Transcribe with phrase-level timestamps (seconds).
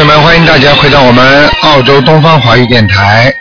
[0.00, 3.34] 朋友们，欢迎大家回到我们澳洲东方华语电台。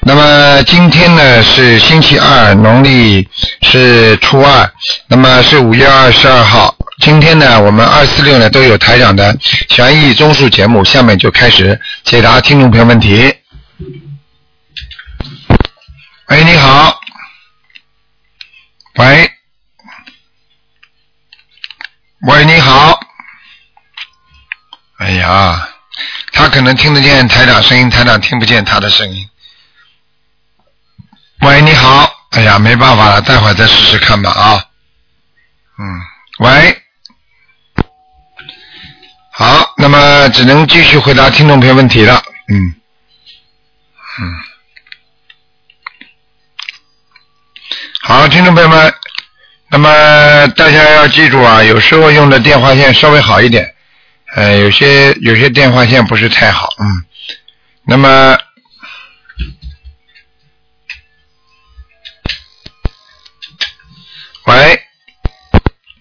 [0.00, 3.28] 那么今天呢是星期二，农历
[3.62, 4.68] 是初二，
[5.06, 6.74] 那么是五月二十二号。
[7.00, 9.36] 今天呢，我们二四六呢都有台长的
[9.68, 13.32] 悬疑综述节目，下面就开始解答听众朋友问题。
[16.26, 17.00] 喂，你好。
[18.96, 19.30] 喂，
[22.22, 22.98] 喂，你好。
[24.98, 25.69] 哎呀，
[26.40, 29.28] 他可能听得见台长声音，台长听不见他的声音。
[31.42, 32.10] 喂，你好。
[32.30, 34.64] 哎呀，没办法了，待会儿再试试看吧啊。
[35.78, 36.00] 嗯，
[36.38, 36.82] 喂。
[39.32, 42.22] 好，那么只能继续回答听众朋友问题了。
[42.48, 42.74] 嗯，
[44.18, 44.40] 嗯。
[48.00, 48.94] 好，听众朋友们，
[49.68, 53.74] 那么大家要记住啊，有时候用的电话线稍微好一点，
[54.36, 57.04] 呃，有些有些电话线不是太好，嗯。
[57.84, 58.36] 那么，
[64.46, 64.80] 喂，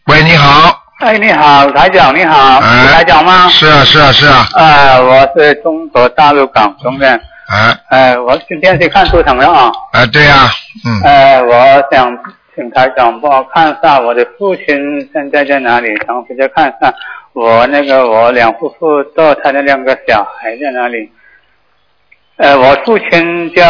[0.06, 0.84] 喂，你好。
[1.00, 3.48] 哎，你好，台长，你好，哎是台长吗？
[3.50, 4.48] 是啊，是啊，是啊。
[4.54, 7.10] 啊，我是中国大陆港中的，
[7.48, 10.52] 啊呃，我今天去看图腾了啊，啊，对呀、
[10.86, 11.02] 嗯。
[11.04, 12.12] 呃，我想
[12.60, 14.66] 请台长帮我看一下我的父亲
[15.14, 16.94] 现在在哪里，然后再看一下
[17.32, 21.10] 我那个我两夫妇堕胎的两个小孩在哪里。
[22.36, 23.64] 呃，我父亲叫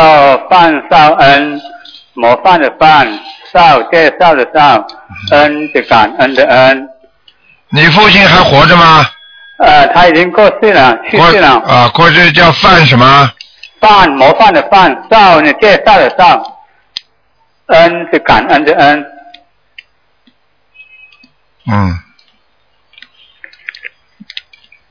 [0.50, 1.62] 范少恩，
[2.16, 3.08] 模范的范，
[3.54, 4.84] 少介绍的绍，
[5.34, 6.90] 恩的感恩的恩。
[7.70, 9.06] 你父亲还活着吗？
[9.60, 11.62] 呃，他已经过世了，去世了。
[11.68, 13.32] 啊，过去叫范什么？
[13.80, 16.59] 范模范的范，少呢介绍的绍，
[17.70, 19.06] 恩是感恩的恩。
[21.72, 22.00] 嗯。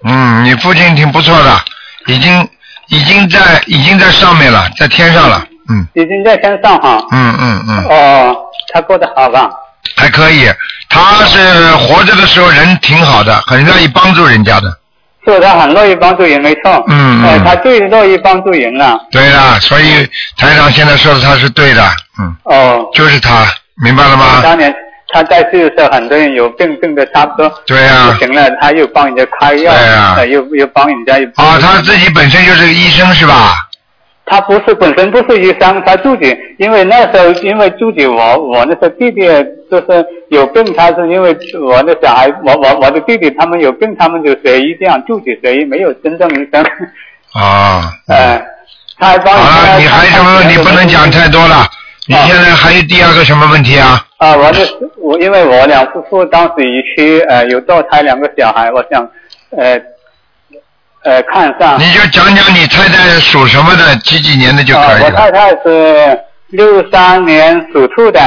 [0.04, 1.60] 嗯，你父亲挺不错的，
[2.06, 2.48] 已经
[2.88, 5.46] 已经在已经在上面了，在天上了。
[5.70, 7.04] 嗯已经在天上哈。
[7.10, 8.36] 嗯嗯嗯，哦，
[8.72, 9.50] 他过得好吧？
[9.96, 10.50] 还可以。
[10.88, 14.78] 他是活着的时候人挺好的，很乐意帮助人家的。
[15.32, 16.84] 是他很乐意帮助人，没错。
[16.88, 18.98] 嗯嗯呃，他最乐意帮助人了。
[19.10, 20.06] 对了，所以
[20.36, 21.82] 台长现在说的他是对的，
[22.18, 22.86] 嗯，哦。
[22.94, 23.46] 就是他，
[23.82, 24.40] 明白了吗？
[24.42, 24.74] 当年
[25.12, 27.50] 他在世的时候，很多人有病，病的差不多。
[27.66, 29.72] 对呀不行了，他又帮人家开药。
[29.72, 31.14] 对呀呃又又帮人家。
[31.42, 33.56] 啊，他自己本身就是个医生是吧？
[34.28, 39.22] 他不是本身不是医生，他自己因为那时候因为自己我我那时候弟弟
[39.70, 46.62] 就是有病，他是因为我的小孩我我我的弟弟他们有病，他们就学医这样自己学医，没有真正医生。
[47.34, 48.42] 啊， 呃，
[48.98, 51.66] 他还帮好了，你还有什么问题不能讲太多了？
[52.06, 54.00] 你现在还有第二个什么问题啊？
[54.16, 54.58] 啊，我的
[54.96, 59.06] 我因为我两夫妇当时一去呃有堕胎两个小孩，我想
[59.56, 59.78] 呃
[61.08, 61.80] 呃看上。
[61.80, 65.06] 你就讲讲你太太属什么的，几几年的就啊，可以了。
[65.06, 68.20] 我太太是六三年属兔的。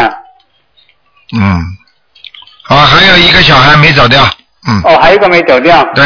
[1.34, 1.62] 嗯，
[2.68, 4.24] 啊，还有一个小孩没走掉，
[4.68, 5.84] 嗯，哦，还有一个没走掉。
[5.94, 6.03] 对，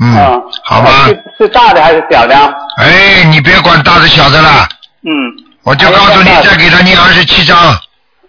[0.00, 1.08] 嗯，啊，好吧呃。
[1.08, 2.36] 是是大的还是小的？
[2.78, 4.68] 哎，你别管大的小的了，
[5.04, 5.10] 嗯，
[5.64, 7.58] 我就告诉你，再给他念二十七章，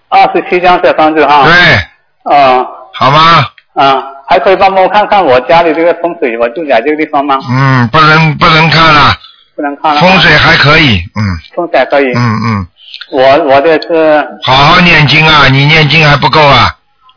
[0.09, 1.45] 二十七张小房子哈。
[1.45, 3.45] 对，哦，好吗？
[3.75, 7.37] 啊，还可以帮我看看我家里这个风水，我住在这个地方吗？
[7.47, 9.13] 嗯，不能不能看了，
[9.55, 10.01] 不能看了。
[10.01, 11.21] 风水还可以，嗯
[11.55, 12.11] 风水还可以。
[12.15, 12.67] 嗯嗯，
[13.11, 16.75] 我我这是，好好念经啊，你念经还不够啊，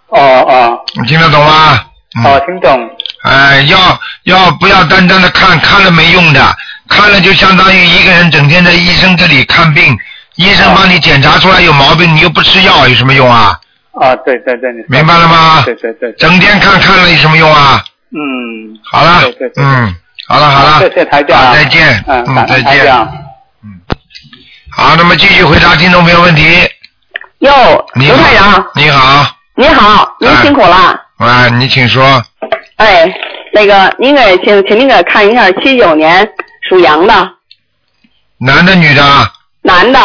[0.09, 1.81] 哦哦，你听得懂吗？
[2.19, 2.91] 嗯哦，听懂。
[3.23, 3.79] 哎，要
[4.25, 6.55] 要不要单单的看，看了没用的，
[6.87, 9.99] 看了就相当于一个人整天在医生这里看病，
[10.35, 13.59] 医生帮你检查出来有毛病，你又不吃药，有什么用啊？
[14.01, 17.83] 啊，对对对，你明白了吗对对对，整天看看了有什么用啊？
[18.11, 19.95] 嗯，好了对对，对嗯，
[20.29, 22.87] 好了好了，谢谢台长好再见，嗯，嗯，再见。
[23.65, 23.81] 嗯。
[24.77, 26.43] 好，那么继续回答听众朋友问题。
[27.39, 27.51] 哟，
[27.95, 31.01] 你刘台长好，，你好，您好，您哎辛苦了。
[31.19, 32.23] 啊，你请说。
[32.77, 33.11] 哎，
[33.53, 36.29] 那个您给请请您给看一下七九年
[36.69, 37.31] 属羊的
[38.39, 39.03] 男的女的？
[39.63, 39.99] 男的，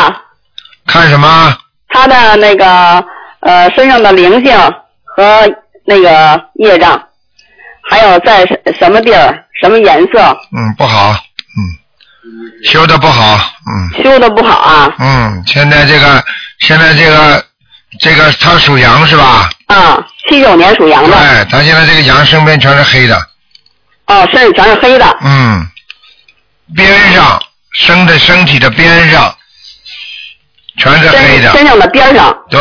[0.88, 1.58] 看什么？
[1.90, 3.06] 他的那个
[3.42, 4.56] 呃身上的灵性
[5.04, 5.50] 和
[5.86, 7.02] 那个业障，
[7.90, 10.20] 还有在什什么地儿、什么颜色
[10.56, 11.60] 嗯，不好，嗯，
[12.66, 14.96] 修的不好，嗯修的不好啊？
[15.00, 16.24] 嗯，现在这个
[16.60, 17.44] 现在这个
[18.00, 19.50] 这个他属羊是吧？
[19.68, 23.18] 啊，七九年属羊的，哎，他现在这个羊身边全是黑的，
[24.08, 25.68] 哦，身上全是黑的，嗯，
[26.76, 27.42] 边上
[27.72, 29.36] 生的身体的边上
[30.78, 32.60] 全是黑的，身身上的边上，对，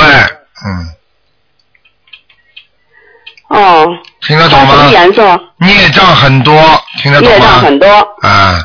[0.67, 0.89] 嗯，
[3.49, 3.89] 哦，
[4.23, 4.91] 听得懂吗它什么？
[4.93, 5.41] 颜色？
[5.59, 6.55] 孽障很多，
[6.99, 7.37] 听得懂吗？
[7.37, 7.89] 孽障很多，
[8.23, 8.59] 啊，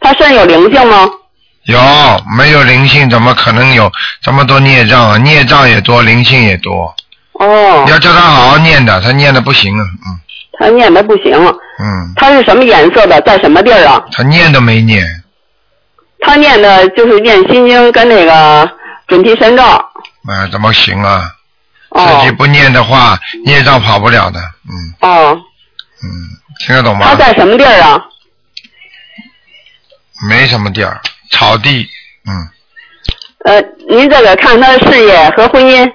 [0.00, 1.08] 他身上有灵性吗？
[1.64, 1.80] 有
[2.36, 3.08] 没有灵性？
[3.08, 3.90] 怎么可能有
[4.22, 5.16] 这么多孽障啊？
[5.16, 6.94] 孽障也多，灵性也多。
[7.40, 10.20] 哦，要叫他好好念的，他念的不行啊，嗯
[10.58, 11.34] 他念的不行。
[11.80, 13.20] 嗯，他是什么颜色的？
[13.22, 14.04] 在什么地儿啊？
[14.12, 15.04] 他念都没念，
[16.20, 18.70] 他念的就是念心经跟那个
[19.08, 19.62] 准提神咒。
[20.28, 21.30] 啊，怎么行啊？
[21.94, 25.32] 自哦己不念的话，孽障跑不了的，嗯哦，
[26.02, 26.08] 嗯，
[26.66, 27.14] 听得懂吗他？
[27.14, 28.02] 在什么地儿啊？
[30.28, 31.00] 没什么地儿，
[31.30, 31.88] 草地，
[32.26, 32.48] 嗯，
[33.44, 35.88] 呃，您这个看他的事业和婚姻，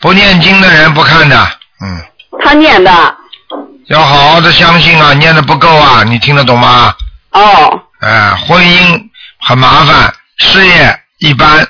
[0.00, 1.36] 不念经的人不看的，
[1.80, 2.04] 嗯，
[2.44, 3.16] 他念的
[3.86, 6.94] 要好好的相信啊，念的不够啊，你听得懂吗？
[7.30, 9.08] 哦哎、婚姻
[9.40, 11.66] 很麻烦，事业一般，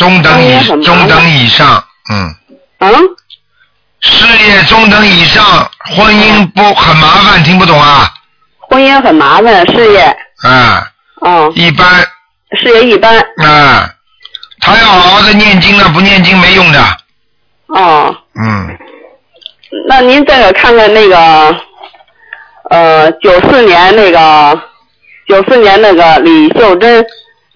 [0.00, 2.34] 中等以中等以上，嗯，
[2.78, 2.90] 啊
[4.00, 5.44] 事业中等以上，
[5.94, 8.10] 婚姻不很麻烦，听不懂啊？
[8.60, 10.16] 婚姻很麻烦，事业。
[10.42, 10.88] 啊，
[11.20, 11.52] 哦。
[11.54, 11.86] 一般。
[12.58, 13.14] 事业一般。
[13.44, 13.90] 啊，
[14.60, 16.82] 他要好好的念经了，不念经没用的，
[17.66, 18.16] 哦。
[18.42, 18.78] 嗯，
[19.86, 21.54] 那您再给看看那个
[22.70, 24.58] 呃九四年那个
[25.28, 27.04] 九四年那个李秀珍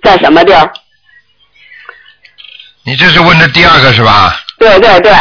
[0.02, 0.70] 在什么地儿？
[2.84, 4.38] 你这是问的第二个是吧？
[4.58, 5.12] 对对对，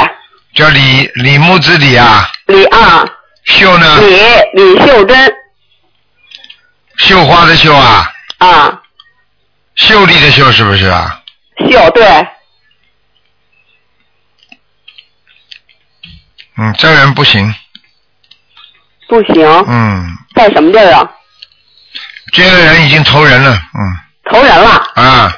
[0.53, 3.05] 叫李李木子李啊，李啊
[3.45, 3.99] 秀呢？
[4.01, 5.33] 李李秀珍。
[6.97, 8.79] 绣花的绣啊，啊。
[9.75, 11.21] 秀丽的秀是不是啊？
[11.69, 12.05] 秀对。
[16.55, 17.53] 嗯，这人不行，
[19.07, 21.09] 不行，嗯，在什么地儿啊？
[22.31, 23.97] 这个人已经投人了，嗯。
[24.31, 24.91] 投人了。
[24.95, 25.35] 啊，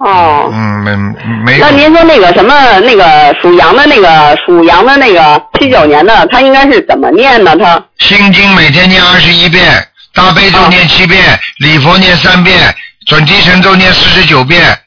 [0.00, 0.50] 哦。
[0.52, 0.96] 嗯，没
[1.44, 7.56] 没那您说那个什么那个属羊的那个属羊的那个七九年的，他应该是怎么念呢？
[7.56, 12.74] 他心经每天念二十一遍，大悲咒念七遍，礼佛念三遍，
[13.06, 14.78] 准提神咒念四十九遍，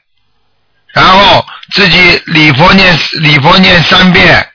[0.92, 4.46] 然后自己礼佛念礼佛念三遍，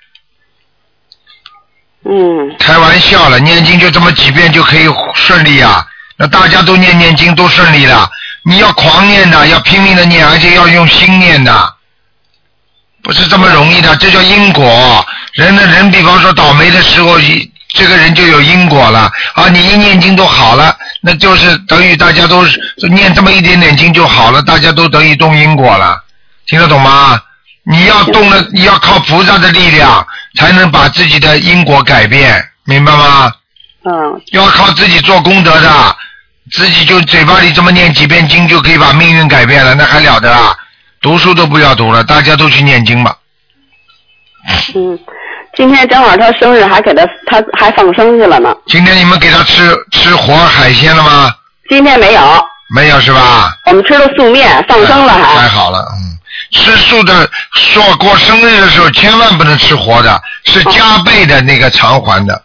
[2.05, 5.85] 嗯开玩笑了，念经就这么几遍就可以顺利啊？
[6.17, 8.09] 那大家都念念经都顺利了，
[8.44, 11.74] 你要狂念的，要拼命的念，而且要用心念的，
[13.03, 15.06] 不是这么容易的，这叫因果。
[15.33, 19.47] 人的人，比方说倒霉的时候，一这个人就有因果了啊！
[19.50, 22.59] 你一念经都好了，那就是等于大家都是
[22.89, 26.03] 念这么一点点经就好了，大家都等于动因果了，
[26.47, 27.21] 听得懂吗？
[27.63, 30.06] 你要动了，你要靠菩萨的力量，
[30.36, 33.31] 才能把自己的因果改变，明白吗？
[33.86, 35.97] 嗯要靠自己做功德的，
[36.51, 40.56] 自己就嘴巴里这么念几遍经就可以把命运改变了，那还了得啊！
[41.01, 43.16] 读书都不要读了，大家都去念经吧。
[44.74, 44.98] 嗯，
[45.56, 48.54] 今天正好他生日，还给他他还放生去了呢。
[48.68, 51.34] 今天你们给他吃吃活海鲜了吗？
[51.69, 52.22] 今天没有，
[52.75, 53.54] 没有是吧？
[53.68, 55.48] 我们吃了素面，放生了太还。
[55.50, 56.18] 好了，嗯，
[56.51, 62.44] 吃素的说过生日的时候千万不能吃活的，是加倍的那个偿还的，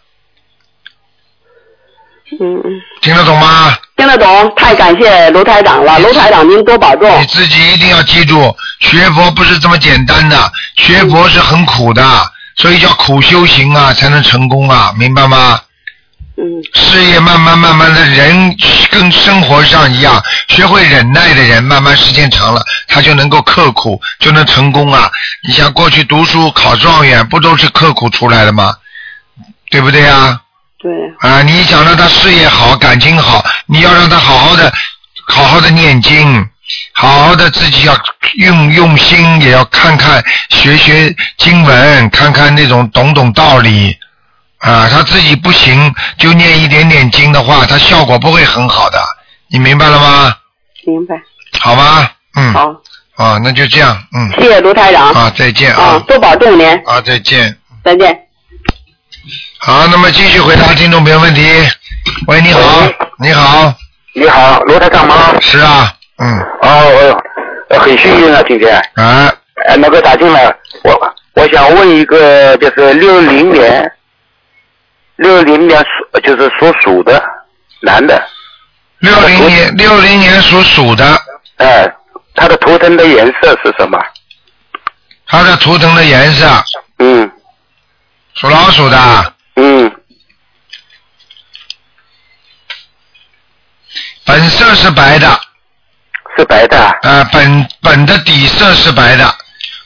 [2.40, 3.76] 嗯，嗯听得懂吗？
[3.96, 7.26] 听得懂，太感谢卢台长了，卢台长您多保重你。
[7.26, 12.04] 自己一定要记住，学佛不是这么简单的，学佛是很苦的，
[12.56, 15.60] 所以叫苦修行啊，才能成功啊，明白吗？
[16.36, 18.56] 嗯事业慢慢慢慢的人
[18.90, 25.08] 跟生活上一样，学会忍耐的人，慢慢时间长了，他就能够刻苦，就能成功啊！
[25.46, 28.74] 你像过去读书考状元，不都是刻苦出来的吗？
[29.70, 30.40] 对不对呀？
[30.84, 34.70] 对，啊，你想让他事业好，感情好，你要让他好好的、
[35.26, 36.46] 好好的念经，
[36.92, 37.96] 好好的自己要
[38.34, 43.96] 用用心，也要看看学学经文，看看那种懂懂道理。
[44.58, 49.02] 啊，他自己不行，就念一点点经的话，他效果不会很好的，
[49.48, 50.36] 你明白了吗？
[50.86, 51.14] 明白。
[51.60, 52.10] 好吗？
[52.36, 52.52] 嗯。
[52.52, 52.74] 好，
[53.16, 54.30] 啊，那就这样，嗯。
[54.38, 55.10] 谢谢卢台长。
[55.12, 57.56] 啊，再见啊啊，多保重您，啊，再见。
[57.82, 58.23] 再见。
[59.66, 61.42] 好，那么继续回答听众朋友问题。
[62.26, 62.60] 喂，你好，
[63.18, 63.74] 你好，
[64.14, 65.34] 你好，罗台长吗？
[65.40, 67.22] 是啊，嗯，哦，
[67.70, 69.32] 我很幸运啊，今天，啊，
[69.64, 73.90] 呃，那个打进来，我我想问一个，就是六零年，
[75.16, 77.18] 六零年属就是属鼠的
[77.80, 78.22] 男的，
[78.98, 81.06] 六零年六零年属鼠的，
[81.56, 81.90] 哎、
[82.34, 83.98] 他的图腾的颜色是什么？
[85.26, 86.46] 他的图腾的颜色。
[86.98, 87.30] 嗯。
[88.34, 89.92] 属老鼠的，嗯，
[94.24, 95.40] 本色是白的，
[96.36, 99.34] 是白的，呃，本本的底色是白的，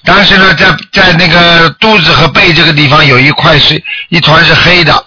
[0.05, 5.07] 但是呢，在在那个肚子和背这个地方有一块是一团是黑的，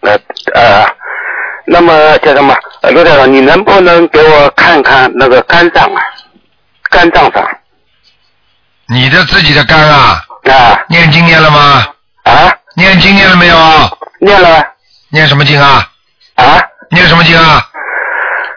[0.00, 0.10] 那
[0.54, 0.84] 呃，
[1.66, 2.54] 那么叫什么？
[2.82, 6.02] 呃罗台长，你能不能给我看看那个肝脏啊？
[6.90, 7.58] 肝脏上
[8.86, 10.84] 你的自己的肝啊，啊。
[10.88, 11.86] 念经念了吗？
[12.22, 13.56] 啊，念经念了没有？
[14.20, 14.64] 念了
[15.10, 15.84] 念什么经啊？
[16.36, 16.62] 啊？
[16.92, 17.60] 念什么经啊？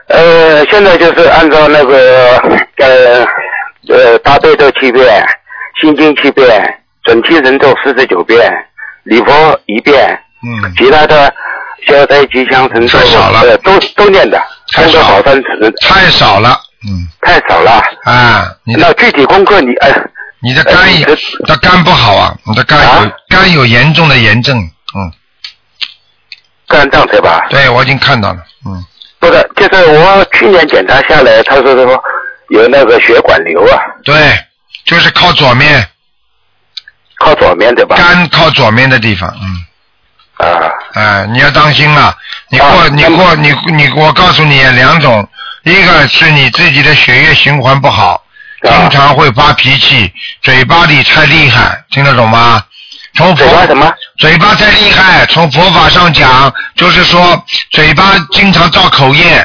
[0.09, 2.37] 呃，现在就是按照那个
[2.77, 3.25] 呃
[3.89, 5.25] 呃大悲咒七遍，
[5.81, 6.47] 心经七遍，
[7.03, 8.53] 准提神咒四十九遍，
[9.05, 11.33] 礼佛一遍，嗯，其他的
[11.87, 14.39] 消灾吉祥神咒太少了呃都都念的，
[14.71, 16.55] 太少宝山神太少了，
[16.87, 17.81] 嗯，太少了。
[18.03, 18.45] 啊，
[18.77, 19.89] 那具体功课你哎
[20.43, 23.11] 你的肝有，呃你的肝不好啊，你的肝有啊？
[23.29, 25.11] 肝有严重的炎症，嗯，
[26.67, 27.45] 肝脏对吧？
[27.49, 28.83] 对我已经看到了，嗯，
[29.19, 31.97] 不是，就是我去年检查下来，他说什么
[32.49, 34.15] 有那个血管瘤啊，对，
[34.85, 35.87] 就是靠左面，
[37.19, 37.95] 靠左面对吧？
[37.95, 40.71] 肝靠左面的地方，嗯，啊。
[40.93, 42.17] 哎，你要当心了，
[42.49, 45.25] 你过、啊你过你你我告诉你两种，
[45.63, 48.19] 一个是你自己的血液循环不好，啊
[48.63, 52.63] 经常会发脾气，嘴巴里太厉害，听得懂吗？
[53.15, 53.91] 从佛嘴巴什么？
[54.19, 59.39] 嘴巴太厉害，从佛法上讲，就是说嘴巴经常造口业，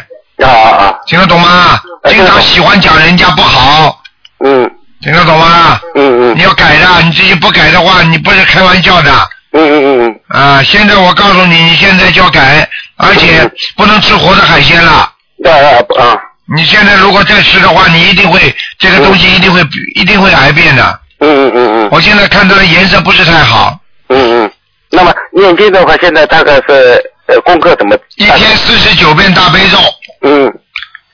[0.44, 1.80] 啊啊啊，听得懂吗？
[2.04, 4.00] 哎经常喜欢讲人家不好，
[4.44, 4.70] 嗯
[5.00, 5.80] 听得懂吗？
[5.96, 9.10] 嗯嗯你要改的，你自己不改的话，你不是开玩笑的
[9.52, 10.62] 嗯嗯嗯啊！
[10.62, 15.10] 现在我告诉你，你现在就要改，而且嗯不能吃活的海鲜了。
[15.44, 15.56] 嗯，啊
[15.98, 16.18] 啊啊，
[16.54, 19.60] 你现在如果再吃的话，你一定会这个东西一定会
[19.94, 21.00] 一定会癌变的。
[21.18, 21.88] 嗯嗯嗯嗯。
[21.90, 24.52] 我现在看它的颜色不是太好，嗯嗯。
[24.90, 27.96] 那么念经的话，现在大概是呃功课怎么？
[28.16, 29.78] 一天四十九遍大悲咒，
[30.22, 30.52] 嗯。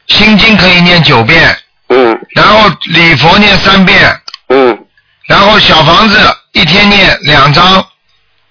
[0.09, 1.57] 心经可以念九遍，
[1.89, 2.19] 嗯。
[2.35, 3.99] 然后礼佛念三遍，
[4.49, 4.79] 嗯。
[5.27, 6.19] 然后小房子
[6.53, 7.87] 一天念两张，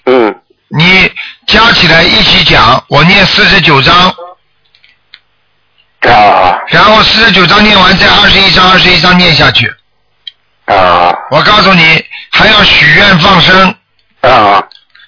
[0.06, 0.34] 嗯。
[0.70, 1.12] 你
[1.48, 4.12] 加起来一起讲，我念四十九章，
[6.01, 9.72] 啊啊然后四十九章念完再二十一章，二十一章念下去。
[10.65, 13.75] 啊我告诉你，还要许愿放生，
[14.22, 14.63] 啊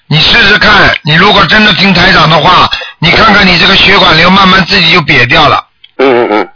[0.06, 0.94] 你试试看。
[1.02, 5.66] 你如果真的听台长的话，你看看你这个血管瘤慢慢自己就瘪掉了，
[5.98, 6.48] 嗯嗯嗯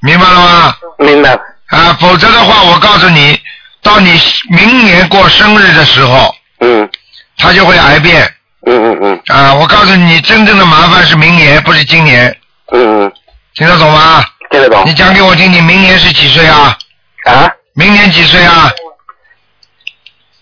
[0.00, 0.76] 明白了吗？
[0.98, 1.30] 嗯，明白。
[1.68, 3.38] 啊，否则的话，我告诉你，
[3.82, 4.18] 到你
[4.50, 6.88] 明年过生日的时候，嗯
[7.36, 8.22] 他就会癌变。
[8.66, 12.34] 嗯嗯嗯啊，我告诉你，真正的麻烦是明年，不是今年，
[12.72, 13.12] 嗯嗯，
[13.54, 14.24] 听得懂吗？
[14.50, 16.76] 听得懂你讲给我听，你明年是几岁啊？
[17.24, 17.50] 啊？
[17.74, 18.70] 明年几岁啊？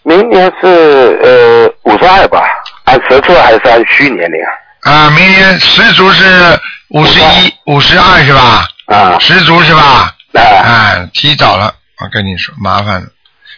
[0.02, 0.66] 明年是
[1.22, 2.42] 呃五十二吧？
[2.84, 4.38] 按实测还是按虚年龄
[4.82, 8.66] 啊，明年十足是五十一、五十二是吧？
[8.86, 9.18] 啊？
[9.20, 10.14] 十足是吧？
[10.34, 13.06] 啊啊，提早了，我跟你说，麻烦了。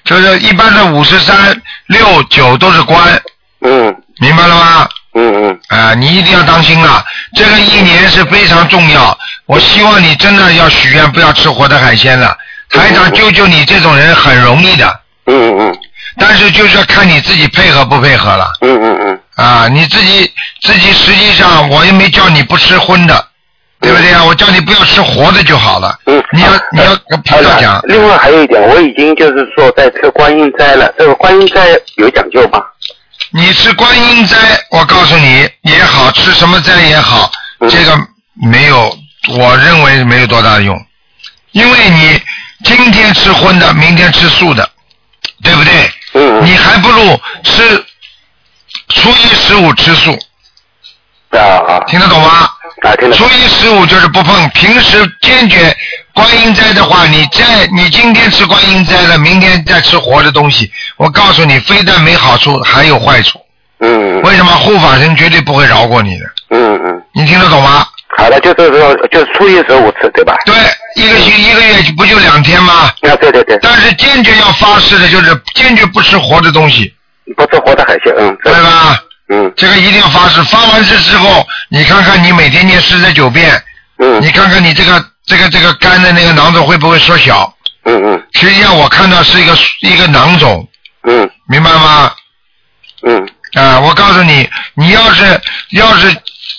[0.05, 3.23] 就是一般的五十三、六、九都是官，
[3.63, 4.89] 嗯明白了吗？
[5.15, 7.05] 嗯嗯啊，你一定要当心了，
[7.37, 9.17] 这个一年是非常重要。
[9.47, 12.37] 我希望你真的要许愿，不要吃活的海鲜了。
[12.71, 15.79] 台长救救你这种人很容易的，嗯嗯
[16.19, 18.51] 但是就是要看你自己配合不配合了。
[18.63, 20.31] 嗯嗯嗯啊，你自己
[20.63, 23.25] 自己实际上我又没叫你不吃荤的，
[23.81, 24.25] 对不对啊？
[24.25, 25.97] 我叫你不要吃活的就好了。
[26.07, 26.23] 嗯。
[26.33, 27.81] 你要你要跟菩萨讲。
[27.85, 32.61] 另外还有一点，我已经就是说在吃观音斋了，这个观音斋有讲究吗？
[33.37, 34.37] 你吃观音斋，
[34.71, 37.69] 我告诉你也好，吃什么斋也好，嗯。
[37.69, 37.99] 这个
[38.35, 38.97] 没有，
[39.31, 40.87] 我认为没有多大的用，
[41.51, 42.23] 因为你
[42.65, 44.71] 今天吃荤的，明天吃素的，
[45.43, 45.93] 对不对？
[46.13, 46.47] 嗯。
[46.47, 47.85] 你还不如吃
[48.91, 50.17] 初一十五吃素，
[51.31, 51.81] 啊啊。
[51.89, 52.49] 听得懂吗？
[52.83, 53.17] 啊，听得。
[53.17, 55.75] 初一十五就是不碰，平时坚决
[56.15, 63.39] 观音斋的话，你在你今天吃观音斋了，明天再吃活的东西，我告诉你，非但没好处，还有坏处。
[63.81, 66.25] 嗯嗯为什么护法神绝对不会饶过你的？
[66.51, 67.87] 嗯嗯，你听得懂吗？
[68.17, 70.37] 好的，就是说就是初一十五吃对吧？
[70.47, 70.55] 对，
[70.95, 72.85] 一个星一个月不就两天吗？
[73.03, 76.95] 啊，对对对，但是坚决要发誓的就是坚决不吃活的东西，
[77.37, 78.97] 不吃活的海鲜，嗯，对吧？
[79.29, 80.43] 嗯这个一定要发誓。
[80.45, 83.63] 发完誓之后，你看看你每天念四十九遍，
[83.99, 87.53] 嗯你看看你这个这个这个肝的那个囊肿会不会缩小？
[87.85, 90.69] 嗯嗯实际上我看到是一个一个囊肿，
[91.05, 92.13] 嗯明白吗？
[93.07, 95.41] 嗯啊，我告诉你，你要是
[95.73, 96.11] 要是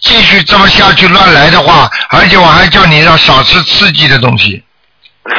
[0.01, 4.63] 继续这么下去乱来的话，而且我还叫你要少吃刺激的东西，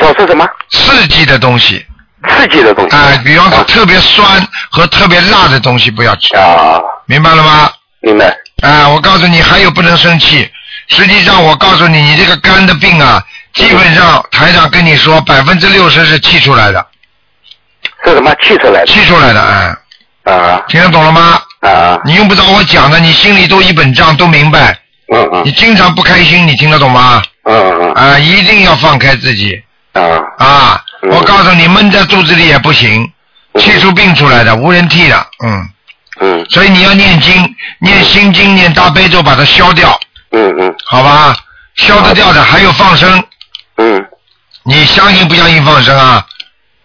[0.00, 0.46] 少吃什么？
[0.70, 1.86] 刺激的东西。
[2.28, 2.96] 刺激的东西。
[2.96, 4.26] 啊，比方说特别酸
[4.70, 7.70] 和特别辣的东西不要吃，啊，明白了吗？
[8.00, 8.26] 明白。
[8.62, 10.50] 啊，我告诉你，还有不能生气。
[10.88, 13.22] 实际上，我告诉你，你这个肝的病啊，
[13.54, 16.86] 基本上台长跟你说，百分之六十是气出来的，
[18.04, 18.86] 是什么气出来的？
[18.86, 19.76] 气出来的，啊，
[20.24, 21.40] 啊听得懂了吗？
[21.60, 24.78] 啊你用不着我讲的，你心里都一本账，都明白。
[25.12, 27.22] 嗯嗯你经常不开心，你听得懂吗？
[27.44, 30.02] 嗯嗯啊，一定要放开自己啊
[30.38, 30.80] 啊！
[31.06, 31.10] 嗯。
[31.10, 33.10] 我告诉你，闷在肚子里也不行，
[33.54, 33.60] 嗯。
[33.60, 35.68] 气出病出来的，无人替的，嗯。
[36.20, 36.46] 嗯。
[36.50, 39.98] 所以你要念经，念心经，念大悲咒，把它消掉，
[40.32, 40.74] 嗯嗯。
[40.84, 41.36] 好吧？
[41.76, 43.22] 消得掉的，还有放生，
[43.76, 44.06] 嗯，
[44.62, 46.26] 你相信不相信放生啊？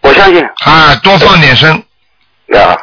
[0.02, 0.44] 我相信。
[0.64, 1.74] 啊，多放点生。
[2.54, 2.76] 啊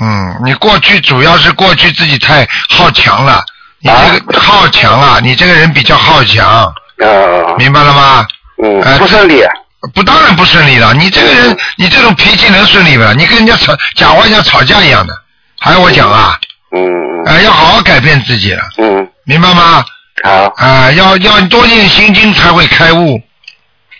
[0.00, 3.42] 嗯，你过去主要是过去自己太好强了，
[3.80, 7.54] 你这个好强啊，你这个人比较好强，啊。
[7.56, 8.26] 明白了吗？
[8.62, 9.42] 嗯呃不顺利
[9.92, 10.94] 不，当然不顺利了。
[10.94, 13.12] 你这个人，你这种脾气能顺利吗？
[13.16, 15.14] 你跟人家吵讲话像吵架一样的，
[15.60, 16.38] 还要我讲啊？
[16.74, 16.82] 嗯
[17.26, 19.84] 呃，要好好改变自己了，嗯明白吗？
[20.22, 23.20] 好啊、要要多念心经才会开悟，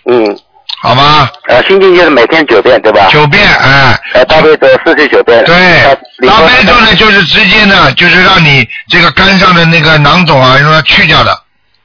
[0.09, 0.37] 嗯
[0.81, 1.31] 好吧？
[1.47, 3.07] 呃心经就是每天九遍对吧？
[3.11, 11.37] 九遍，哎、呃大悲咒四十九遍对呃，礼大佛悲咒呢，就是直接呢，就是让你这个肝上的那个囊肿啊，让它去掉的，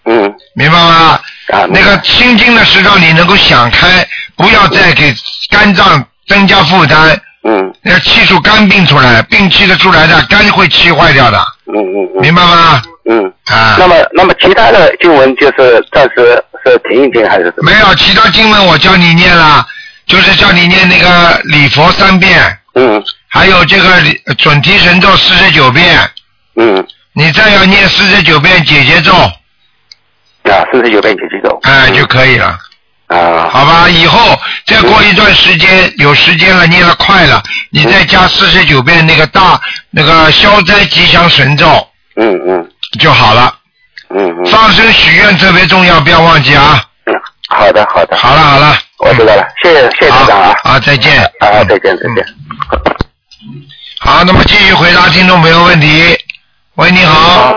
[0.05, 1.19] 嗯明白吗？
[1.51, 5.15] 啊那个心经的，是让你能够想开，不要再给
[5.51, 7.73] 肝脏增加负担，嗯。
[7.85, 12.21] 要气出肝病出来，病气的出来的，肝会气坏掉的，嗯嗯嗯。
[12.21, 12.83] 明白吗？
[13.09, 13.33] 嗯。
[13.47, 17.53] 啊，那么，那么其他的经文就是暂时是停一停，还是？
[17.63, 19.67] 没有其他经文我教你念了，
[20.07, 23.03] 就是叫你念那个礼佛三遍，嗯。
[23.29, 23.89] 还有这个
[24.39, 25.99] 准提神咒四十九遍，
[26.57, 26.87] 嗯。
[27.13, 29.13] 你再要念四十九遍解结咒，
[30.45, 31.59] 啊，四十九遍解结咒。
[31.63, 32.59] 哎、就可以了，
[33.09, 33.89] 啊好吧？
[33.89, 41.67] 以后再过一段时间有时间了，念了快了，你再加四十九遍那个大那个消灾吉祥神咒
[42.17, 43.55] 嗯嗯就好了。
[44.13, 46.85] 嗯嗯放生许愿特别重要，不要忘记啊！
[47.07, 47.15] 嗯，
[47.49, 51.23] 好的好的，好了好了，我知道了，谢谢谢谢台长啊好，啊，再见。
[51.39, 52.27] 啊，再见再见。
[54.01, 56.19] 好，那么继续回答听众朋友问题。
[56.77, 57.55] 喂，你好，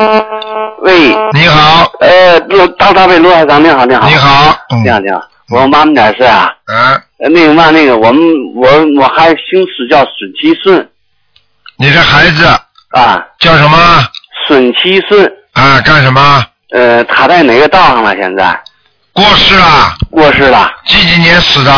[0.81, 4.83] 喂，你好，呃，陆大大卫陆海长，你好，你好，你，好，嗯。
[4.83, 8.21] 你好，你好，我妈妈点事啊，啊，呃那个嘛，那个我们
[8.55, 8.67] 我
[8.99, 10.89] 我还姓史叫孙七顺。
[11.77, 12.45] 你这孩子
[12.89, 13.77] 啊，叫什么？
[14.47, 16.43] 孙七顺，啊，干什么？
[16.73, 18.15] 呃，他在哪个道上了？
[18.15, 18.59] 现在？
[19.13, 21.71] 过世了，过世了，几几年死的？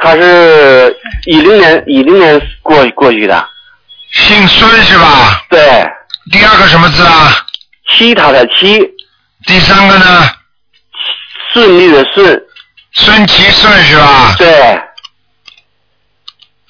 [0.00, 3.48] 他是一零年一零年过过去的，
[4.12, 5.42] 姓孙是吧？
[5.48, 5.58] 对，
[6.30, 7.44] 第二个什么字啊？
[7.96, 8.78] 其他的其，
[9.46, 10.30] 第三个呢？
[11.52, 12.40] 顺利的顺，
[12.92, 14.34] 顺其顺是吧？
[14.36, 14.50] 对，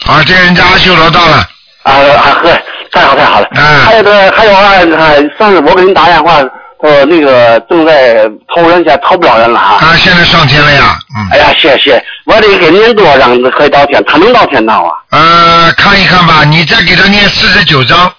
[0.07, 1.37] 啊，这人家阿修罗到了，
[1.83, 6.37] 啊啊呵，太好太好了，嗯还有个还有啊，啊上次我给您打电话，
[6.81, 9.79] 呃那个正在投人，现在投不了人了啊。
[9.81, 14.93] 他现在上天了呀，嗯，哎呀，谢谢，我得给您多少张可以到天，他能到天道啊？
[15.11, 18.11] 呃，看一看吧，你再给他念四十九章，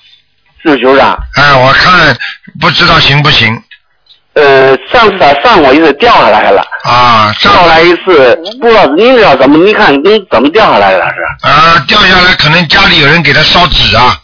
[0.63, 1.17] 四十九张。
[1.35, 2.15] 哎，我看
[2.59, 3.61] 不知道行不行
[4.33, 7.33] 呃，上次他上过一次掉下来了，啊？
[7.33, 9.57] 上掉下来一次，不知道您知道怎么？
[9.57, 14.17] 你看您怎么掉下来的是啊，掉下来可能家里有人给他烧纸啊，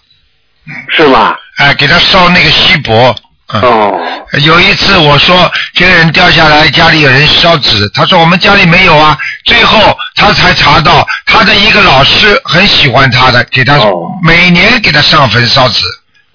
[0.96, 1.36] 是吗？
[1.58, 3.14] 哎，给他烧那个锡箔。
[3.54, 4.00] 嗯，哦，
[4.44, 9.18] 有一次我说这个人掉下来，家里有人烧纸，他说我们家里没有啊。
[9.44, 13.94] 最后他才查到他的一个老师很喜欢他的，给他、哦
[14.24, 15.84] 每年给他上坟烧纸。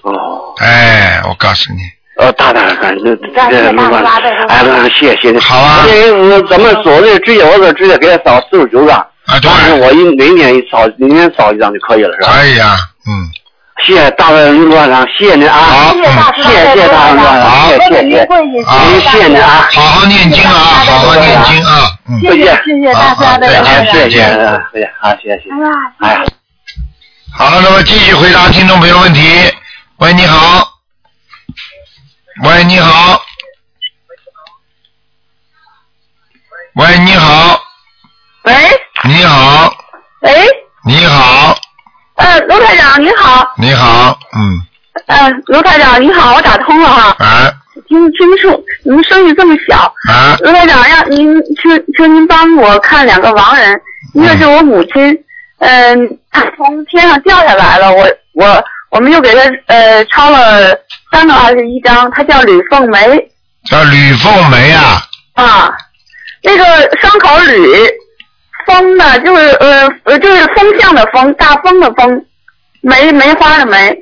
[0.03, 1.81] 哦，哎，我告诉你，
[2.19, 3.17] 呃，大大感谢
[3.51, 5.39] 这没关系，哎，那谢谢你。
[5.39, 5.85] 好啊。
[5.87, 9.51] 这个咱们所谓直接我这直接给他扫四十九张，啊对。
[9.51, 12.33] 但是我一每年一烧，一年扫一张就可以了，是吧？
[12.37, 13.11] 可以啊，嗯，
[13.87, 15.57] 谢谢大卫卢院长，谢谢您啊！
[15.57, 15.93] 好。
[15.93, 18.79] 谢谢大师，谢谢大师好我给您跪下，好。
[19.01, 19.69] 谢谢您啊！
[19.73, 24.63] 好好念经啊，好好念经啊，嗯，谢谢谢谢大家的好好再见谢谢，再见。
[24.73, 25.49] 谢谢，好，谢谢。
[25.51, 26.25] 哎呀，哎呀，
[27.33, 29.21] 好，那么继续回答听众朋友问题。
[30.01, 30.67] 喂，你好。
[32.43, 33.23] 喂，你好。
[36.75, 37.61] 喂，你好，
[38.45, 38.55] 喂。
[39.05, 39.75] 你好，
[40.23, 40.33] 喂，
[40.87, 41.55] 你好，
[42.17, 44.61] 呃，卢台长你好，你好，嗯，
[45.07, 47.53] 呃，卢台长你好，我打通了哈，啊。
[47.89, 53.79] 听听说您声音这么小，啊，卢台长让您请请您帮我看两个亡人，
[54.15, 55.25] 一个是我母亲，
[55.59, 60.77] 嗯、她从天上掉下来了，我我我们又给他呃抄了
[61.13, 62.99] 三个二十一章，他叫吕凤梅。
[63.67, 65.03] 叫吕凤梅啊，
[65.35, 65.71] 啊，
[66.43, 66.65] 那个
[66.99, 67.89] 双口吕，
[68.67, 72.27] 风呢就是呃呃就是风向的风，大风的风，
[72.81, 73.95] 梅梅花的梅，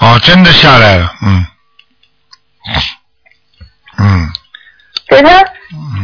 [0.00, 1.46] 哦，真的下来了，嗯，
[3.98, 4.28] 嗯，
[5.08, 5.44] 给他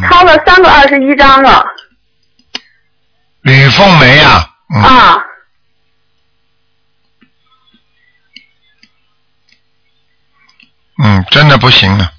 [0.09, 1.65] 抄了三个二十一章了。
[3.43, 5.23] 吕凤梅啊，嗯，啊。
[11.31, 12.11] 真的不行了，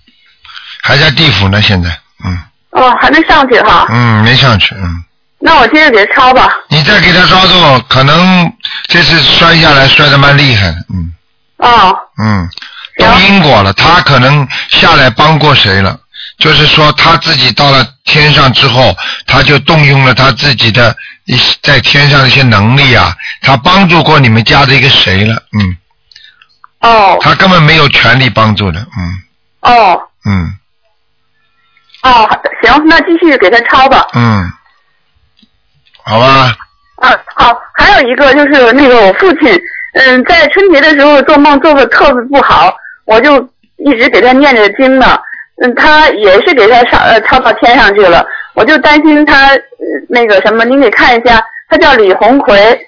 [0.83, 1.89] 还在地府呢，现在，
[2.23, 2.39] 嗯。
[2.71, 3.87] 哦，还没上去哈。
[3.89, 5.03] 嗯，没上去，嗯。
[5.39, 6.49] 那我接着给他抄吧。
[6.69, 8.51] 你再给他操作，可能
[8.87, 11.13] 这次摔下来摔得蛮厉害的，嗯。
[11.57, 12.47] 哦，嗯，
[12.97, 15.99] 动因果了，他可能下来帮过谁了，
[16.37, 25.77] 就是说他自己到了天上之后，他就动用了他自己的一些在天上的一些能力啊，他帮助过你们家的一个谁了，嗯，
[26.81, 29.21] 哦，他根本没有权利帮助的，嗯。
[29.61, 30.53] 哦，嗯。
[32.03, 32.29] 哦，
[32.63, 34.07] 行，那继续给他抄吧。
[34.13, 34.49] 嗯，
[36.03, 36.55] 好吧，
[36.97, 39.59] 啊，好，还有一个就是那个我父亲，
[39.93, 42.73] 嗯，在春节的时候做梦做的特别不好，
[43.05, 43.41] 我就
[43.77, 45.19] 一直给他念着经呢，
[45.61, 49.59] 嗯，他也是给他上呃抄到天上去了，我就担心他、呃
[50.07, 52.79] 那个什么，您给看一下，他叫李红奎，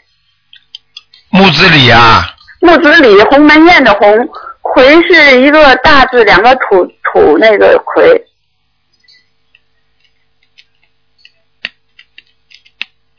[1.29, 2.25] 木子李啊，
[2.61, 4.29] 木子李，鸿门宴的鸿，
[4.61, 8.21] 魁是一个大字两个土土那个魁，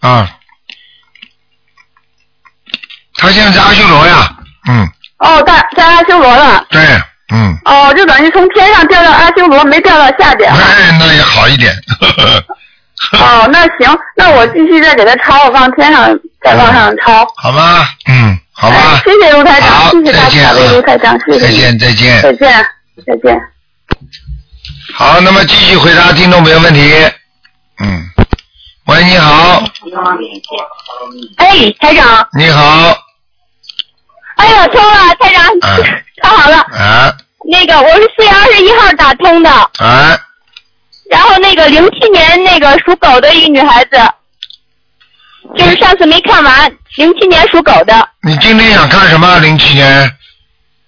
[0.01, 0.29] 啊，
[3.15, 4.37] 他现在在阿修罗呀，
[4.69, 4.87] 嗯，
[5.19, 6.81] 哦，在在阿修罗了，对，
[7.33, 10.53] 嗯，哦，就等于从天上掉到阿修罗，没掉到下边。
[10.53, 11.75] 哎，那也好一点，
[13.13, 16.11] 哦，那行，那我继续再给他抄，往天上
[16.43, 17.27] 再往上抄。
[17.37, 17.89] 好吧？
[18.07, 18.77] 嗯，好吧。
[18.77, 20.53] 哎，谢谢卢台长，好谢谢大再见啊。
[20.53, 22.23] 慈大悲卢台长，谢谢再见，再见。
[22.23, 22.67] 再见，
[23.07, 23.41] 再见。
[24.95, 26.93] 好，那么继续回答听众朋友问题。
[27.83, 28.05] 嗯，
[28.87, 29.63] 喂，你好，
[31.37, 32.95] 哎，台长，你好，
[34.37, 35.85] 哎呀，通了，台长，嗯
[36.23, 36.59] 太好了。
[36.59, 37.17] 啊。
[37.51, 40.19] 那个，我是四月二十一号打通的，啊，
[41.11, 43.97] 然后那个零七年那个属狗的一个女孩子，
[45.57, 49.39] 就是上次没看完，零七年属狗的，你今天想看什么？
[49.39, 50.11] 零七年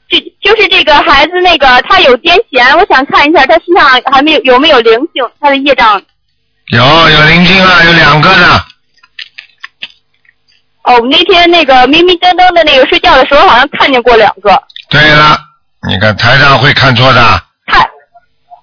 [0.09, 0.18] 就
[0.55, 6.01] 就是这个孩子那个他有癫痫，我想看一下他身上还没有有没有灵性，他的业障。
[6.68, 8.61] 有有灵性啊，有两个呢。
[10.85, 14.62] 哦，我那天那个迷迷瞪瞪的那个睡觉的时候，好像看见过两个。
[14.88, 15.38] 对了，
[15.88, 17.81] 你看台上会看错的，他，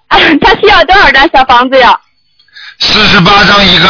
[0.08, 2.00] 啊， 他需要多少张小房子呀？
[2.80, 3.88] 四十八张一个，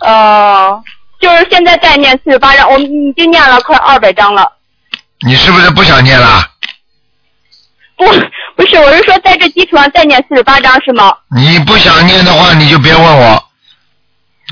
[0.00, 0.82] 呃，
[1.20, 4.50] 就是现在在念四十八章，我们已经念了快二百章了。
[5.26, 6.42] 你是不是不想念了？
[7.96, 8.06] 不，
[8.56, 11.14] 不是，我是说在这基础上再念四十八章是吗？
[11.36, 13.44] 你不想念的话，你就别问我。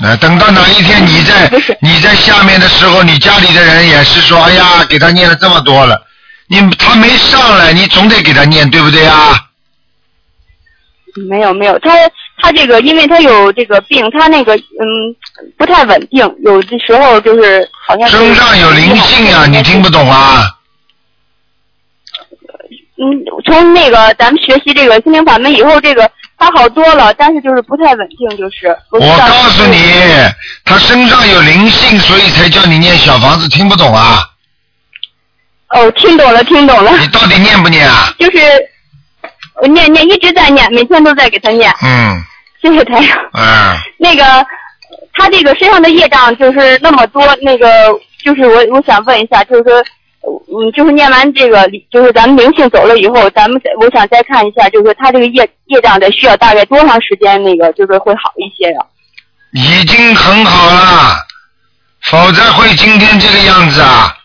[0.03, 5.99] 呃，等到哪一天你在你在下面的时候，你家里的人也是说，哎呀，给他念了这么多了，
[6.47, 9.45] 你他没上来，你总得给他念，对不对啊？
[11.27, 11.97] 没有没有，他
[12.41, 15.15] 他这个因为他有这个病，他那个嗯
[15.57, 20.55] 不太稳定，有的时候就是好像身上有灵性啊、你听不懂啊？
[23.01, 23.05] 嗯，
[23.45, 28.75] 从那个咱们学习这个心灵法门以后，这个他好多了，但是就是不太稳定，就是。
[28.91, 29.77] 我告诉你，
[30.65, 34.19] 他身上有灵性，所以才叫你念小房子，听不懂啊？
[35.69, 38.13] 哦，听懂了，听懂了，你到底念不念啊？
[38.19, 38.37] 就是
[39.61, 42.21] 我念念一直在念，每天都在给他念，嗯
[42.61, 43.17] 谢谢台长。
[43.33, 44.23] 嗯， 那个
[45.13, 47.67] 他这个身上的业障就是那么多，那个
[48.23, 49.83] 就是我我想问一下，就是说，
[50.23, 58.79] 嗯，就是念完这个，就是咱们灵性走了以后，咱们再我想再看一下，就是说他这个业业障得需要大概多长时间，那个就是会好一些呀？
[59.53, 61.15] 已经很好了，
[62.03, 64.15] 否则会今天这个样子啊。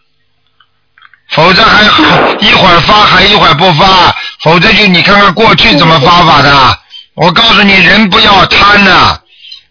[1.31, 1.83] 否则还
[2.39, 6.79] 一会儿发还一会儿不发，否则就你看看过去怎么发法的。
[7.15, 9.17] 我告诉你，人不要贪呐、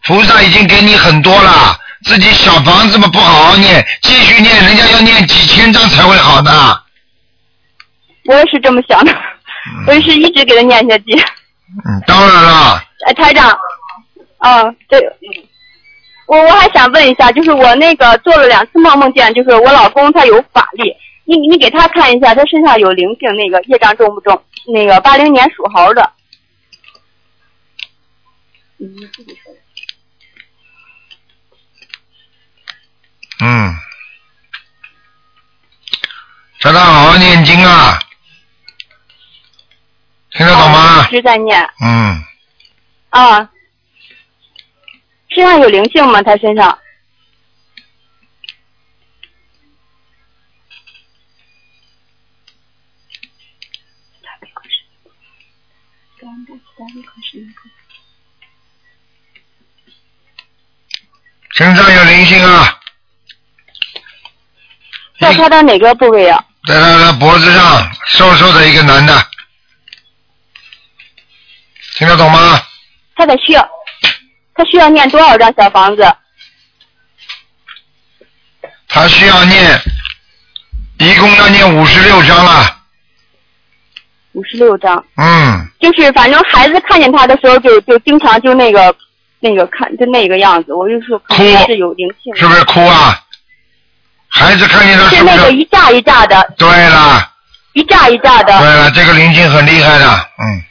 [0.08, 6.52] 菩萨已经给你很多了，自己小房子嘛不好好念，继续念，人家要念几千张才会好的。
[8.26, 9.14] 我也是这么想的，
[9.88, 11.04] 我也是一直给他念下去。
[11.86, 13.52] 嗯，当然了，哎，台长，
[14.40, 14.98] 嗯，对，
[16.28, 24.42] 我我还想问一下，就是我那个做了两次梦，梦见就是我老公他有法力，你你给他看一下，他身上有灵性，那个业障重不重？
[24.74, 26.10] 那个八零年属猴的。
[28.78, 29.60] 你自己说的。
[33.40, 33.76] 嗯，
[36.60, 38.00] 叫他好好念经啊，
[40.32, 41.12] 听得懂吗一？
[41.12, 42.24] 直在念嗯，
[43.10, 43.50] 啊。
[45.30, 46.22] 身上有灵性吗？
[46.22, 46.80] 他身上？
[61.56, 62.80] 身上有灵性啊，
[65.20, 66.44] 在他的哪个部位啊？
[66.68, 69.28] 在他的脖子上，瘦瘦的一个男的，
[71.96, 72.60] 听得懂吗？
[73.16, 73.70] 他得需要，
[74.56, 76.04] 他需要念多少张小房子？
[78.88, 79.80] 他需要念，
[80.98, 82.80] 一共要念五十六章啊。
[84.32, 85.06] 五十六张。
[85.18, 88.96] 嗯，就是反正孩子看见他的时候就，就经常就那个
[89.44, 92.34] 那个看就那个样子，我就说可能是有灵性。
[92.36, 93.20] 是不是哭啊？
[94.30, 95.36] 孩子看见他是是不是？
[95.36, 97.30] 那个一炸一炸的，对了，
[97.74, 98.58] 一炸一炸的。
[98.58, 100.06] 对了，这个灵性很厉害的，
[100.40, 100.64] 嗯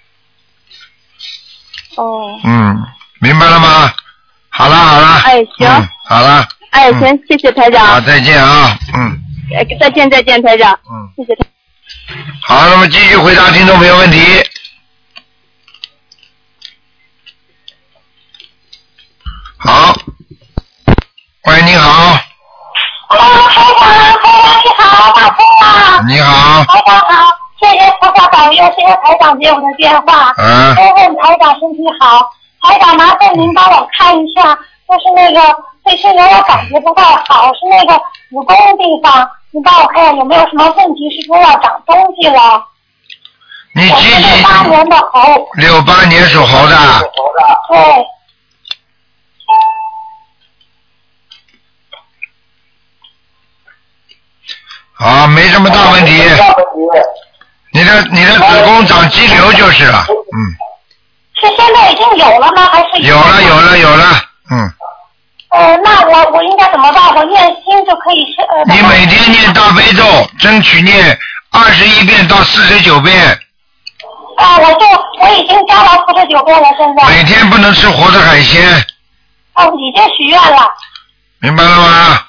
[1.97, 2.83] 哦，嗯，
[3.21, 3.93] 明白了吗？
[4.49, 5.21] 好了好了。
[5.25, 9.19] 哎行嗯，好了，哎，嗯行，谢谢台长好，长，再见啊，嗯
[9.55, 11.45] 哎再见再见台长，嗯，谢谢台。
[12.43, 14.19] 好，那么继续回答听众朋友问题。
[19.65, 19.95] 好，
[21.47, 22.17] 喂，你好，
[23.09, 23.87] 台长，
[24.19, 26.03] 台长你好，打通了。
[26.09, 30.35] 你好，台长好，谢谢菩萨保佑，谢谢台长接我的电话。
[30.37, 32.29] 嗯先问台长身体好，
[32.63, 34.43] 台长麻烦您帮我看一下，
[34.89, 42.67] 就是那个最近有点感觉不太好，是那个子宫地方，你帮我看看有没有什么问题，是不是要长东西了？
[43.75, 44.43] 你几几？
[44.43, 46.77] 八年的猴，六八年属猴的，
[47.69, 48.07] 对，
[55.03, 56.23] 啊，没什么大问题。
[57.75, 60.39] 你的你的子宫长肌瘤就是了，嗯，
[61.41, 62.67] 是现在已经有了吗？
[62.71, 64.05] 还是有了有了有了，
[64.51, 64.73] 嗯，
[65.51, 67.15] 呃，那我我应该怎么办？
[67.15, 68.63] 我念经就可以是呃。
[68.67, 70.05] 你每天念大悲咒，
[70.39, 71.19] 争取念
[71.51, 73.17] 二十一遍到四十九遍，
[74.37, 74.87] 啊，我就
[75.23, 77.09] 我已经加到四十九遍了，现在。
[77.09, 78.63] 每天不能吃活的海鲜，
[79.55, 80.69] 哦，已经许愿了，
[81.41, 82.23] 明白了吗？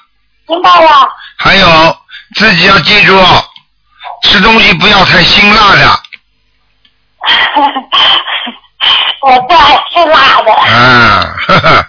[0.48, 0.90] 明白了。
[1.36, 1.96] 还有
[2.34, 3.18] 自己要记住，
[4.22, 6.00] 吃东西不要太辛辣的，
[9.22, 10.52] 我不爱吃辣的。
[10.52, 11.86] 啊，呵呵，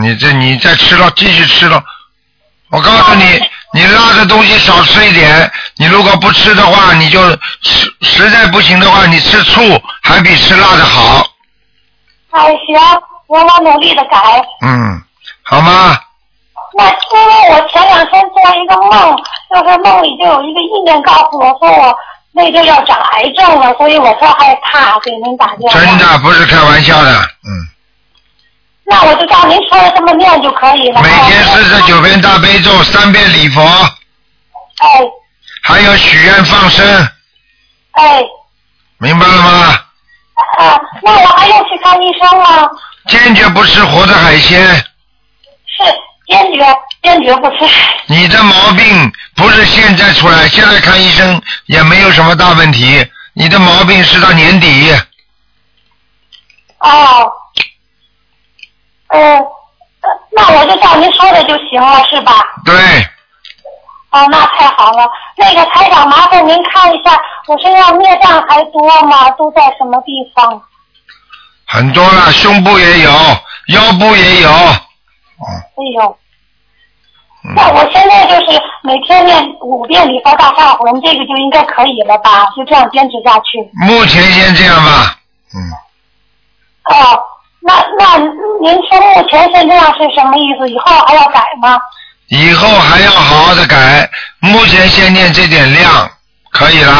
[0.00, 1.82] 你这你再吃了，继续吃了。
[2.70, 3.24] 我告诉你，
[3.74, 5.50] 你辣的东西少吃一点。
[5.76, 7.20] 你如果不吃的话，你就
[7.62, 9.60] 实实在不行的话，你吃醋
[10.02, 11.26] 还比吃辣的好。
[12.30, 12.78] 哎，行，
[13.26, 14.18] 我我努力的改。
[14.62, 15.02] 嗯，
[15.42, 15.98] 好吗？
[16.74, 19.16] 那因为我前两天做一个梦，
[19.50, 21.94] 就是梦里就有一个意念告诉我说我
[22.32, 25.78] 那就要长癌症了，所以我特害怕，给您打电话。
[25.78, 27.10] 真的不是开玩笑的，
[27.44, 27.68] 嗯，
[28.84, 31.02] 那我就照您说的这么念就可以了。
[31.02, 33.60] 每天四十九遍大悲咒，三遍礼佛，
[34.78, 35.00] 哎
[35.62, 36.84] 还有许愿放生，
[37.92, 38.22] 哎
[38.98, 39.78] 明白了吗？
[40.58, 42.70] 啊，那我还要去看医生吗？
[43.08, 44.58] 坚决不吃活的海鲜。
[45.66, 45.82] 是
[46.32, 46.64] 坚决
[47.02, 47.58] 坚决不吃。
[48.06, 53.06] 你的毛病不是现在出来，现在看医生也没有什么大问题。
[53.34, 54.92] 你的毛病是到年底，
[56.78, 57.32] 哦，
[59.08, 59.40] 呃，
[60.36, 62.32] 那我就照您说的就行了，是吧？
[62.64, 62.74] 对，
[64.10, 65.06] 哦，那太好了。
[65.36, 69.30] 那个台长，麻烦您看一下，我身上孽障还多吗？
[69.30, 70.62] 都在什么地方？
[71.66, 73.10] 很多了，胸部也有，
[73.68, 74.76] 腰部也有，哎
[75.94, 76.21] 呦，嗯
[77.56, 82.46] 那我现在就是每天念五遍礼佛大忏魂，这个就应该可以了吧？
[82.56, 83.58] 就这样坚持下去。
[83.74, 85.16] 目前先这样吧。
[85.54, 85.58] 嗯，
[86.84, 87.20] 哦，
[87.60, 90.68] 那那您说目前先这样是什么意思？
[90.70, 91.76] 以后还要改吗？
[92.28, 96.08] 以后还要好好的改，目前先念这点量，
[96.50, 96.94] 可以了，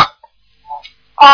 [1.16, 1.26] 哦，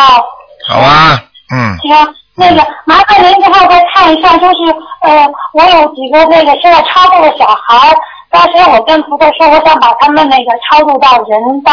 [0.68, 1.20] 好吧？
[1.50, 4.56] 嗯，行，那个麻烦您之后再看一下，就是
[5.02, 7.96] 呃，我有几个那个现在超度的小孩儿，
[8.30, 11.72] 当时我跟菩萨说，我想把他们那个超度到人道，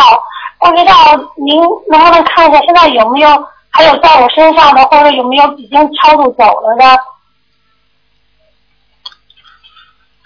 [0.59, 0.93] 不知道
[1.35, 3.27] 您能不能看一下，现在有没有
[3.69, 6.97] 还有在我身上的，或者有没有已经超度走了的？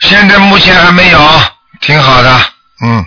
[0.01, 1.19] 现在目前还没有，
[1.81, 2.29] 挺好的。
[2.81, 3.05] 嗯，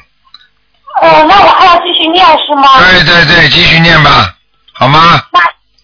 [1.00, 2.78] 呃，那我还要继续念是吗？
[2.78, 4.35] 对对对，继续念吧，
[4.74, 5.22] 好吗？
[5.32, 5.40] 那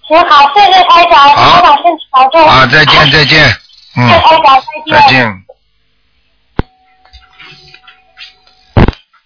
[0.07, 2.47] 行好，谢谢台长，好台长身体保重。
[2.47, 3.49] 啊，再见再见，
[3.97, 5.01] 嗯谢谢，台长，再见。
[5.01, 5.45] 再见。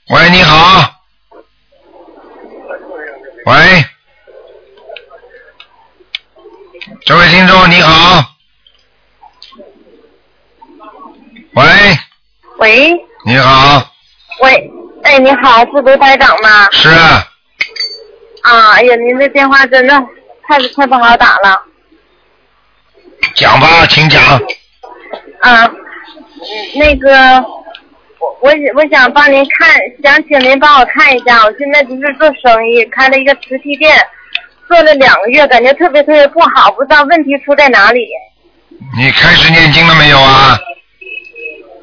[0.08, 0.94] 喂，你好。
[3.46, 3.84] 喂，
[7.04, 8.24] 这位听众你好。
[11.54, 11.64] 喂，
[12.58, 13.86] 喂你好，
[14.40, 14.70] 喂，
[15.04, 16.68] 哎，你好，是卢台长吗？
[16.72, 16.88] 是
[18.42, 19.94] 啊，哎呀，您这电话真的
[20.48, 21.62] 太太不好打了。
[23.34, 24.22] 讲吧，请讲。
[25.40, 25.70] 啊，
[26.74, 27.44] 那个，
[28.42, 29.70] 我我我想帮您看，
[30.02, 33.96] 想请您帮我看一下，我现在就是做生意，开了一个实体店，
[34.66, 38.04] 做了两个月，感觉特别特别不好，不知道问题出在哪里。
[38.98, 40.58] 你开始念经了没有啊？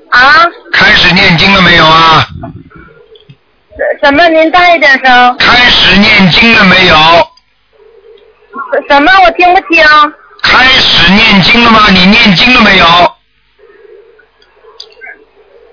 [0.10, 0.46] 啊？
[0.74, 2.28] 开始念经了没有啊？
[4.04, 4.28] 什么？
[4.28, 5.38] 您大一点声。
[5.38, 6.96] 开始念经了没有？
[8.90, 9.10] 什么？
[9.24, 9.82] 我听不清。
[10.44, 11.86] 开始念经了吗？
[11.90, 12.86] 你念经了没有？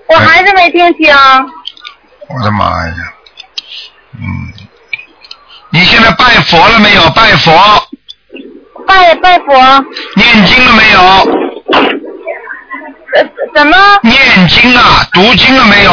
[0.07, 1.13] 我还是没听清。
[2.29, 2.93] 我的妈呀！
[4.13, 4.23] 嗯，
[5.69, 7.09] 你现在拜佛了没有？
[7.11, 7.53] 拜佛。
[8.87, 9.53] 拜拜佛。
[10.15, 11.01] 念经了没有？
[13.15, 13.23] 呃
[13.55, 13.77] 什么？
[14.03, 15.91] 念经啊，读经了没有？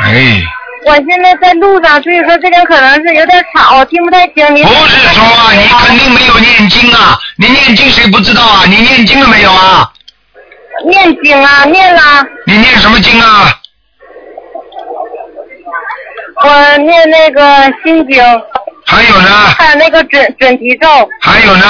[0.00, 0.42] 哎，
[0.86, 4.44] 我现在在路上，所以说这边可能是有点吵，我听不太清。
[4.54, 7.18] 你不是说啊，你肯定没有念经啊！
[7.36, 8.64] 你念经谁不知道啊？
[8.66, 9.90] 你念经了没有啊？
[10.88, 12.00] 念经啊，念了。
[12.46, 13.60] 你念什么经啊？
[16.44, 18.22] 我念那个心经。
[18.86, 19.28] 还有呢？
[19.58, 20.86] 还有那个准准提咒。
[21.20, 21.66] 还有呢？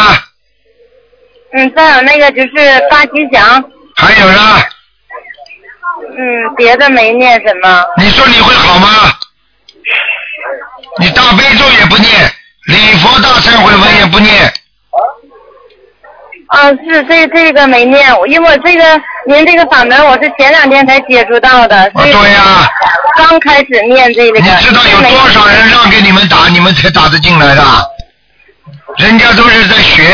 [1.56, 3.64] 嗯，再有那个就是大吉祥。
[3.96, 4.62] 还有呢？
[6.16, 7.84] 嗯，别的没念什么。
[7.98, 8.88] 你说你会好吗？
[10.98, 12.12] 你大悲咒也不念，
[12.66, 14.52] 礼佛大忏悔文也不念，
[16.54, 22.70] 啊，是这这个没念，我因为我这个您这个法门我是前两天才接触到的，对呀、
[23.16, 24.38] 刚开始念这个。
[24.38, 27.62] 你知道有多少人让给你们打，你们才打得进来的？
[28.98, 30.04] 人家都是在学，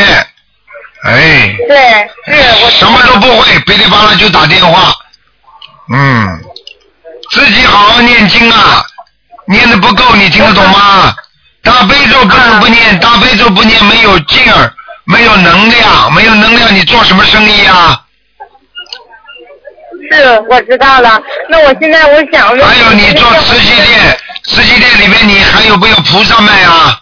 [1.05, 4.95] 哎，对，是我什么都不会，噼里啪啦就打电话，
[5.93, 6.41] 嗯，
[7.33, 8.83] 自己好好念经啊，
[9.47, 11.15] 念的不够，你听得懂吗？
[11.63, 14.73] 大悲咒不能不念，大悲咒不念没有劲儿，
[15.11, 18.01] 没有能量，没有能量，你做什么生意啊？
[20.13, 21.21] 是我知道了。
[21.49, 27.01] 那我现在我想问，还有你做瓷器店，瓷器店里面你还有没有菩萨卖啊？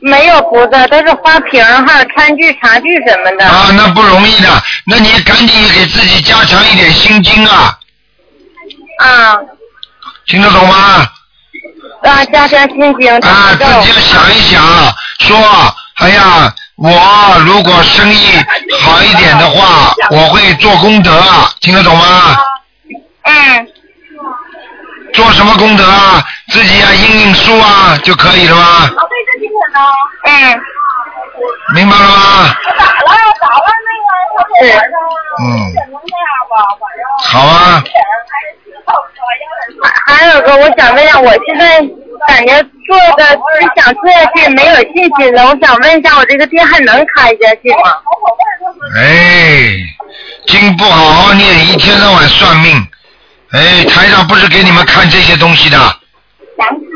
[0.00, 3.44] 没有菩萨，都是花瓶儿还有餐具、茶具什么的。
[3.46, 4.48] 啊，那不容易的，
[4.86, 7.76] 那你赶紧给自己加强一点心经啊，
[9.00, 9.38] 啊
[10.26, 11.08] 听得懂吗？
[12.02, 13.12] 啊，加强心经。
[13.20, 14.62] 啊，自己要想一想，
[15.18, 15.36] 说，
[15.96, 18.16] 哎呀，我如果生意
[18.80, 21.10] 好一点的话， 我会做功德，
[21.60, 22.36] 听得懂吗？
[23.24, 23.66] 嗯。
[25.12, 26.22] 做什么功德啊？
[26.52, 28.90] 自己啊，印印书啊就可以了吗？
[30.26, 30.60] 嗯。
[31.74, 32.54] 明白了吗？
[34.60, 34.70] 是。
[35.42, 35.74] 嗯。
[37.24, 37.82] 好啊，
[40.06, 41.80] 还还有个，我想问一下，我现在
[42.26, 42.52] 感觉
[42.86, 43.36] 做的是
[43.76, 45.46] 想做下去，没有信心了。
[45.46, 47.92] 我想问一下，我这个店还能开下去吗？
[48.96, 49.76] 哎，
[50.46, 52.86] 经不好好念，一天到晚算命，
[53.52, 55.78] 哎，台上不是给你们看这些东西的，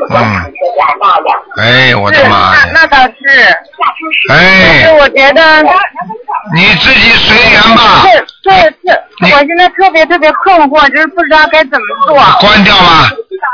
[0.09, 0.53] 嗯，
[1.59, 3.13] 哎，我的妈呀，那那倒是。
[4.27, 5.63] 但哎是，我觉得。
[6.53, 12.15] 你自己随缘吧，是是是，我现在特别特别困惑，就是不知道该怎么做。
[12.41, 13.09] 关掉吧。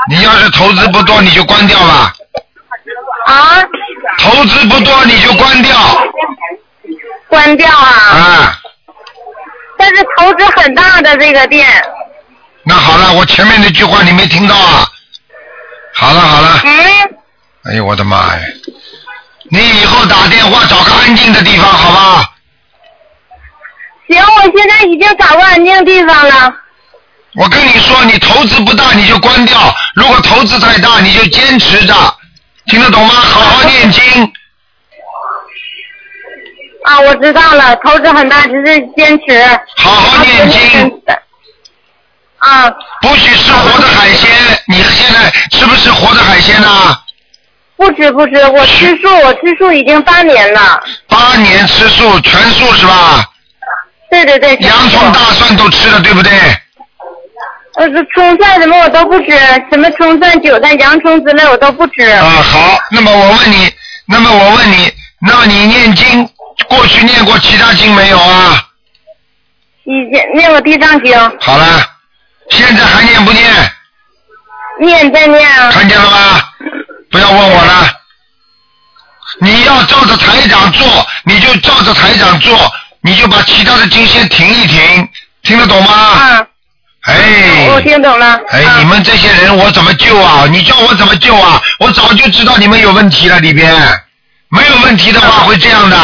[0.10, 2.14] 你要是投资不多，你就关掉吧。
[3.26, 3.64] 啊？
[4.18, 5.76] 投资不多，你就关掉。
[7.28, 7.88] 关掉啊？
[7.88, 8.60] 啊，
[9.78, 11.68] 但是投资很大的这个店。
[12.64, 14.86] 那好了，我前面那句话你没听到啊？
[15.96, 16.62] 好了好了。
[16.64, 16.72] 嗯。
[17.66, 18.42] 哎呦我的妈呀！
[19.52, 22.32] 你以后打电话找个安静的地方，好吧？
[24.08, 26.56] 行，我现在已经找个安静地方了。
[27.40, 29.58] 我跟你说，你投资不大你就关掉，
[29.96, 31.96] 如果投资太大你就坚持着，
[32.66, 33.14] 听得懂吗？
[33.14, 34.04] 好好念经。
[36.84, 39.42] 啊，我知道了，投资很大，只是坚持。
[39.78, 41.02] 好好念经。
[42.40, 42.70] 啊。
[43.02, 44.30] 不许吃活的海鲜，
[44.68, 46.68] 你现在吃不吃活的海鲜呢？
[47.78, 50.84] 不吃不吃，我吃素，我吃素已经八年了。
[51.08, 53.24] 八年吃素，全素是吧？
[54.12, 54.58] 对对对。
[54.58, 56.32] 洋葱、大蒜都吃了，对不对？
[57.80, 59.32] 呃，这葱蒜什么我都不吃，
[59.72, 62.02] 什么葱蒜、韭菜、洋葱之类我都不吃。
[62.10, 63.72] 啊，好，那么我问你，
[64.06, 66.30] 那么我问你，那么你念经，
[66.68, 68.62] 过去念过其他经没有啊？
[69.86, 71.82] 已经念过地藏经，好了，
[72.50, 73.50] 现在还念不念？
[74.82, 75.72] 念在念啊。
[75.72, 76.42] 看见了吗？
[77.10, 77.88] 不要问我了。
[79.40, 80.86] 你要照着台长做，
[81.24, 82.60] 你就照着台长做，
[83.04, 85.08] 你就把其他的经先停一停，
[85.44, 85.94] 听得懂吗？
[85.94, 86.46] 啊。
[87.10, 87.70] 哎。
[87.70, 88.40] 我听懂了。
[88.50, 90.46] 哎，你们这些人我怎么救啊？
[90.50, 91.62] 你叫我怎么救啊？
[91.80, 93.74] 我早就知道你们有问题了里边，
[94.50, 95.98] 没有问题的话会这样的。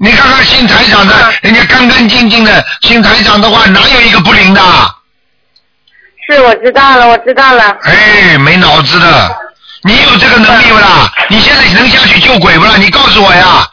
[0.00, 4.60] 你看看新台长的，人家干干净净的新台长的话，哪有一个不灵的？
[6.28, 7.76] 是，我知道了，我知道了。
[7.82, 9.36] 哎，没脑子的，
[9.82, 11.12] 你有这个能力不啦？
[11.28, 12.76] 你现在能下去救鬼不啦？
[12.76, 13.66] 你告诉我呀！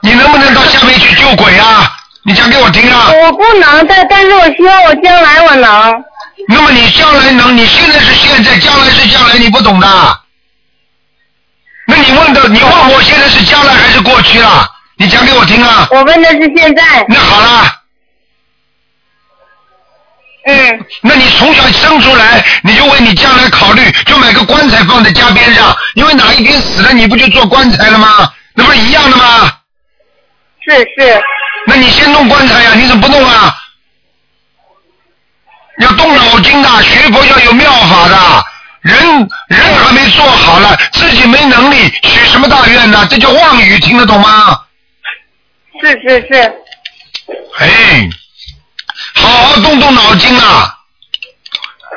[0.00, 1.97] 你能不能到下面去救鬼啊？
[2.28, 3.10] 你讲给我听啊！
[3.22, 6.04] 我不能，但但是我希望我将来我能。
[6.46, 7.56] 那么你将来能？
[7.56, 10.20] 你现在是现在，将来是将来，你不懂的。
[11.86, 14.68] 那你问的，你问我现在是将来还是过去了？
[14.98, 15.88] 你讲给我听啊！
[15.90, 16.82] 我问的是现在。
[17.08, 17.74] 那好了。
[20.48, 20.86] 嗯。
[21.00, 28.30] 那你从小生出来，你就为你将来考虑，就买个棺材放在家边上，因为哪一天死了，你不就做棺材了吗？
[28.52, 29.50] 那不是一样的吗？
[30.68, 31.22] 是是。
[31.68, 33.54] 那你先弄棺材呀、你怎么不弄啊？
[35.80, 38.16] 要动脑筋的，学佛要有妙法的。
[38.80, 38.96] 人
[39.48, 43.06] 人还没做好了，自己没能力，许什么大愿呢？
[43.10, 44.58] 这叫妄语，听得懂吗？
[45.82, 46.52] 是是是。
[47.58, 48.08] 哎，
[49.14, 50.74] 好好动动脑筋啊！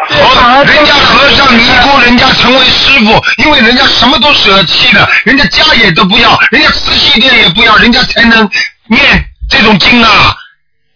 [0.10, 8.50] 和人家和尚尼姑，人家成为师傅，因为人家什么都舍弃了，人家家也都不要，人家瓷器店也不要，人家才能
[8.88, 10.34] 念这种经啊！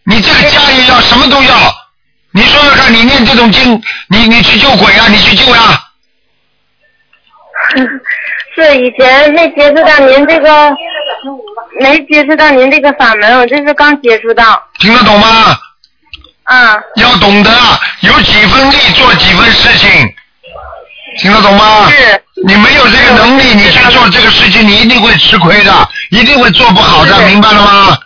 [0.06, 1.54] 你这个家也要，什么都要。
[2.32, 5.82] 你说说看，你念这种经，你你去救鬼啊，你去救呀、
[8.56, 10.74] 是以前没接触到您这个，
[11.82, 14.64] 没接触到您这个法门，我这是刚接触到。
[14.80, 15.58] 听得懂吗？
[16.44, 16.78] 啊。
[16.96, 17.52] 要懂得，
[18.02, 19.90] 有几分力做几分事情，
[21.20, 21.90] 听得懂吗？
[21.90, 22.22] 是。
[22.46, 27.98] 你没有这个能力，你去做这个事情，你一定会吃亏的，一定会做不好的，明白了吗？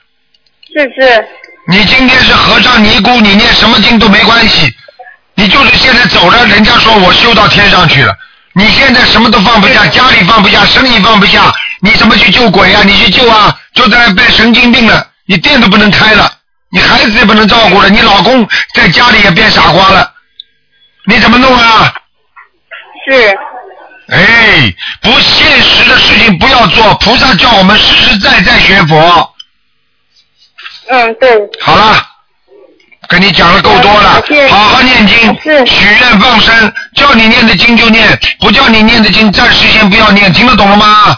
[0.73, 1.27] 是是。
[1.67, 4.73] 你今天是和尚尼姑，你念什么经都没关系。
[5.35, 8.13] 你就是现在走了，人家说我修到天上去了。
[8.53, 12.81] 你现在什么都放不下，家里放不下，生意放不下，你怎么去救鬼啊？
[12.83, 13.55] 你去救啊！
[13.73, 16.29] 就在那变神经病了，你店都不能开了，
[16.71, 20.11] 你孩子也不能照顾了，你老公在家里也变傻瓜了，
[21.05, 21.93] 你怎么弄啊？
[23.07, 23.37] 是。
[24.11, 29.35] 哎，不现实的事情不要做，菩萨叫我们实实在在学佛。
[30.89, 31.29] 嗯，对。
[31.61, 31.95] 好了，
[33.07, 38.07] 跟你讲的够多了，好好念经，许愿放生，叫你念的经就念，
[38.39, 41.17] 不叫你念的经暂时先不要念，听得懂了吗？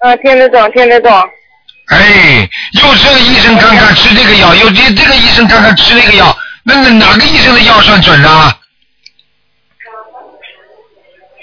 [0.00, 1.12] 嗯，听得懂，听得懂。
[1.88, 2.48] 哎，
[2.82, 6.34] 又这个医生看看吃这个药，又这这个医生看看吃那个药，
[6.64, 8.56] 那那哪个医生的药算准啊？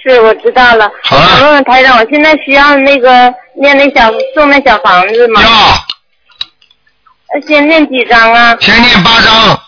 [0.04, 0.92] 是，我知道了。
[1.04, 1.40] 好了。
[1.42, 5.44] 问问台长，我现在需要那个念那小送那小房子吗？
[5.44, 5.50] 要。
[7.48, 8.56] 先念几张啊？
[8.60, 9.62] 先念八张。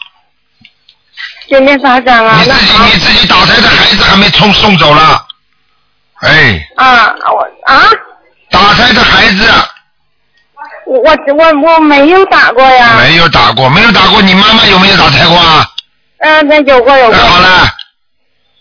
[1.47, 2.41] 先念八张啊。
[2.43, 5.25] 你自己你自己打胎的孩子还没送送走了，
[6.21, 7.83] 哎，啊，我啊，
[8.49, 9.49] 打胎的孩子
[10.85, 12.95] 我我我我没有打过呀。
[12.99, 15.65] 没有打过，没有打过，你妈妈有没有打胎过啊？
[16.19, 17.17] 嗯，那有过有过。
[17.17, 17.69] 好了，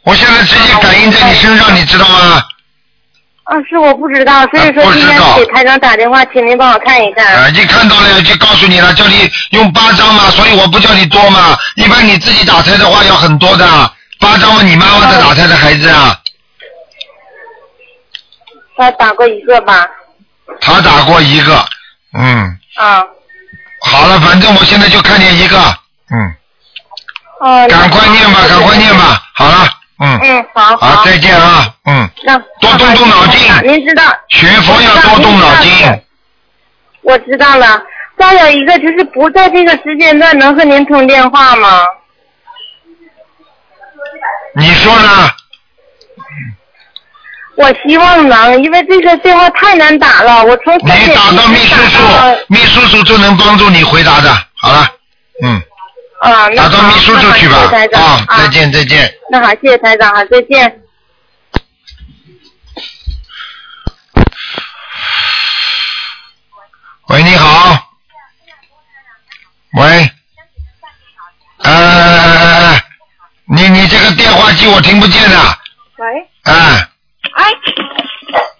[0.04, 2.42] 我现在直接感应在你身上，你知道吗？
[3.52, 7.34] 啊，是我不知道，所以说今天给台长打电话，请您帮我看一看。
[7.34, 11.54] 啊，已经看到了，就告诉你了，叫你用八张嘛，所以我不叫你多嘛。
[11.76, 13.66] 一般你自己打胎的话要很多的，
[14.18, 16.18] 八张嘛，你妈妈在打胎的孩子啊，
[18.78, 19.86] 他打过一个吧？
[20.62, 21.62] 他打过一个，
[22.18, 23.04] 嗯，啊。
[23.84, 25.58] 好了，反正我现在就看见一个，
[26.10, 26.34] 嗯，
[27.40, 27.68] 哦。
[27.68, 29.68] 赶快念吧，赶快念吧，好了，
[30.02, 34.02] 嗯，嗯，好好，再见啊，嗯，那多动动脑筋，您知道。
[34.30, 36.02] 学佛要多动脑筋，
[37.02, 37.80] 我知道了。
[38.18, 41.82] 再有一个就是不在这个时间段能和您通电话吗？
[44.56, 45.30] 你说呢？
[47.54, 52.02] 我希望能，因为这个电话太难打了，我从你打到秘书处，
[52.48, 54.30] 秘书处就能帮助你回答的。
[54.56, 54.86] 好了，
[55.44, 55.62] 嗯，
[56.22, 57.56] 啊，那好打到秘书处去吧
[57.94, 59.12] 啊，再见再见。
[59.28, 60.80] 那好，谢谢台长，好，再见。
[67.08, 67.88] 喂，你好。
[69.72, 70.10] 喂。
[71.64, 72.74] 呃，
[73.46, 75.58] 你你这个电话机我听不见了。
[75.96, 76.06] 喂，
[76.44, 76.88] 哎
[77.34, 77.50] 哎，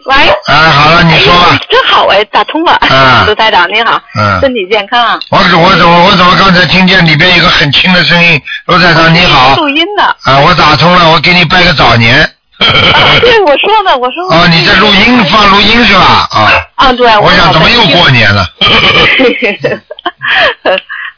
[0.07, 0.15] 喂，
[0.47, 1.57] 哎，好了，你说吧。
[1.69, 2.73] 真好哎，打通了。
[2.73, 5.19] 啊 卢台长你好，嗯身体健康啊。
[5.31, 8.41] 我怎我怎么我怎么刚才听见里边有个很轻的声音？
[8.67, 9.55] 卢台长你好。
[9.57, 10.05] 录音的。
[10.05, 12.29] 啊，我打通了，我给你拜个早年。
[12.59, 14.23] 对，我说呢，我说。
[14.35, 16.29] 哦，你在录音放录音是吧？
[16.31, 16.53] 啊。
[16.77, 17.07] 啊，对。
[17.19, 18.47] 我想怎么又过年了？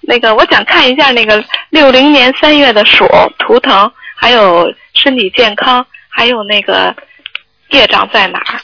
[0.06, 3.08] 那个，我想看一下那个六零年三月的鼠
[3.38, 6.94] 图腾，还有身体健康，还有那个
[7.70, 8.60] 业障在哪儿？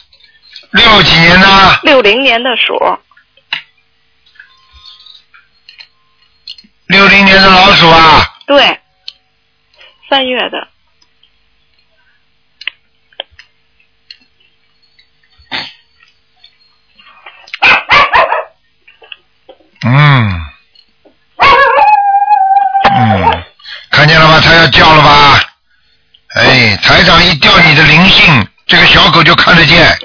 [0.72, 1.80] 六几年的？
[1.82, 2.78] 六零年的鼠。
[6.86, 8.26] 六零年的老鼠啊？
[8.46, 8.80] 对，
[10.08, 10.68] 三月的。
[19.82, 20.50] 嗯，
[22.90, 23.44] 嗯，
[23.90, 24.40] 看见了吗？
[24.44, 25.40] 它要叫了吧？
[26.34, 29.98] 哎，台长一调你的灵性，这个小狗就看得见。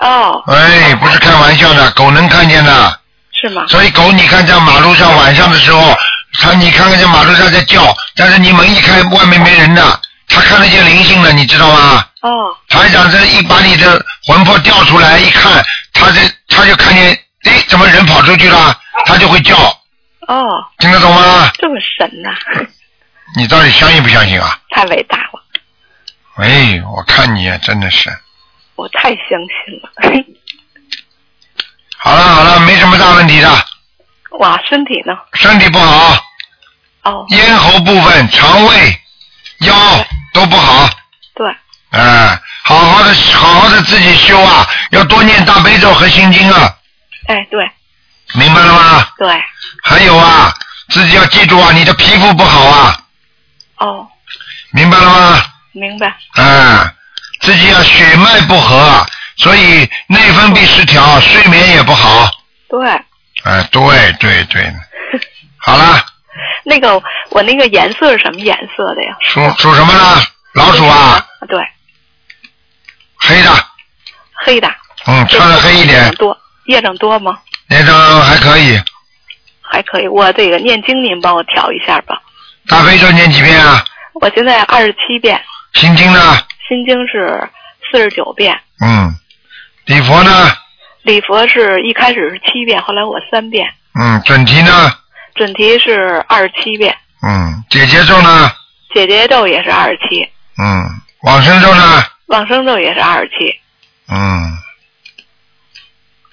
[0.00, 0.42] 哦。
[0.46, 3.00] 哎，不是开玩笑的，狗能看见的。
[3.32, 3.64] 是吗？
[3.68, 5.96] 所以狗，你看在马路上晚上的时候，
[6.40, 12.04] 它你看看在马路上在叫，但是你门一开，外面没人的，它看得见灵性的，你知道吗？
[12.22, 12.56] 哦。
[12.68, 18.76] 台长这一把你的魂魄调出来一看，它这它就看见，哎，怎么人跑出去了？
[19.06, 19.56] 它就会叫，
[20.26, 20.64] 哦。
[20.78, 21.50] 听得懂吗？
[21.58, 22.30] 这么神呐、
[23.36, 24.58] 你到底相信不相信啊？
[24.70, 25.42] 太伟大了，
[26.38, 28.10] 哎，我看你真的是，
[28.78, 29.90] 我太相信了。
[31.98, 33.50] 好了好了，没什么大问题的，
[34.38, 35.18] 哇，身体呢？
[35.34, 36.16] 身体不好，
[37.02, 39.00] 哦，咽喉部分、肠胃、
[39.62, 39.74] 腰
[40.32, 40.88] 都不好，
[41.34, 41.52] 对，
[41.90, 46.72] 哎，好好的好好的自己修啊，要多念大悲咒和心经啊，
[47.26, 47.68] 哎，对，
[48.34, 49.08] 明白了吗？
[49.18, 49.42] 对，
[49.82, 50.54] 还有啊，
[50.90, 53.02] 自己要记住啊，你的皮肤不好啊，
[53.78, 54.08] 哦，
[54.70, 55.44] 明白了吗？
[55.72, 56.06] 明白。
[56.34, 56.94] 啊，
[57.40, 62.30] 自己啊血脉不和，所以内分泌失调，睡眠也不好。
[62.68, 62.88] 对，
[63.44, 64.72] 哎，对对对，
[65.58, 66.04] 好了，
[66.64, 69.16] 那个我那个颜色是什么颜色的呀？
[69.22, 70.22] 属属什么呢？
[70.54, 71.60] 老鼠啊，对，
[73.16, 73.50] 黑的，
[74.44, 74.68] 黑的。
[75.06, 76.36] 嗯，穿的黑一点，多，
[76.66, 77.38] 业障多吗？
[77.68, 78.80] 那张还可以。
[79.62, 80.08] 还可以。
[80.08, 82.20] 我这个念经您帮我调一下吧。
[82.66, 83.84] 大悲咒念几遍啊？
[84.20, 85.40] 我现在二十七遍，
[85.74, 86.38] 心经呢？
[86.68, 87.48] 心经是
[87.90, 89.16] 四十九遍，嗯，
[89.86, 90.30] 礼佛呢？
[91.02, 93.66] 礼佛是一开始是七遍，后来我三遍，
[93.98, 94.92] 嗯，准提呢？
[95.34, 98.52] 准提是二十七遍，嗯，姐姐咒呢？
[98.94, 100.22] 姐姐咒也是二十七，
[100.58, 100.84] 嗯，
[101.22, 102.04] 往生咒呢？
[102.26, 103.54] 往生咒也是二十七。
[104.10, 104.58] 嗯，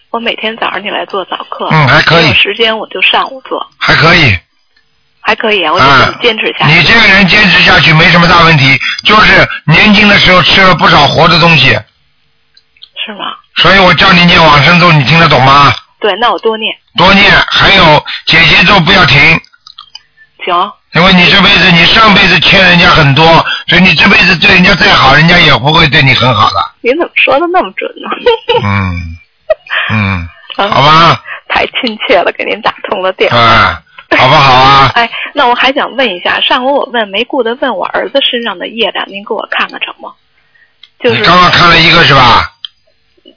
[0.10, 4.38] 我每天早上起来做早课，嗯还可以有时间我就上午做，还可以。
[5.26, 6.74] 还可以啊，我就这么坚持下去。
[6.74, 11.70] 你这个人坚持下去没什么大问题，就是年轻的时候吃了不少活的东西，
[13.04, 13.34] 是吗？
[13.56, 15.74] 所以我叫你念往生咒，你听得懂吗？
[16.00, 19.20] 对，那我多念，多念，还有姐姐咒不要停，
[20.46, 23.26] 行，因为你这辈子你上辈子欠人家很多，
[23.68, 26.58] 所以你这辈子对人家再好，人家也不会对你很好的。
[26.82, 28.10] 你怎么说的那么准呢？
[28.64, 29.18] 嗯
[29.90, 31.20] 嗯， 啊好吧，
[31.50, 33.38] 太亲切了，给您打通了电话。
[33.40, 33.82] 啊，
[34.20, 34.92] 好不好啊？
[34.96, 40.14] 哎，那我还想问一下，上回我问没顾得问我儿子身上的业障，您给我看看成吗？
[41.00, 42.52] 就是你刚刚看了一个是吧？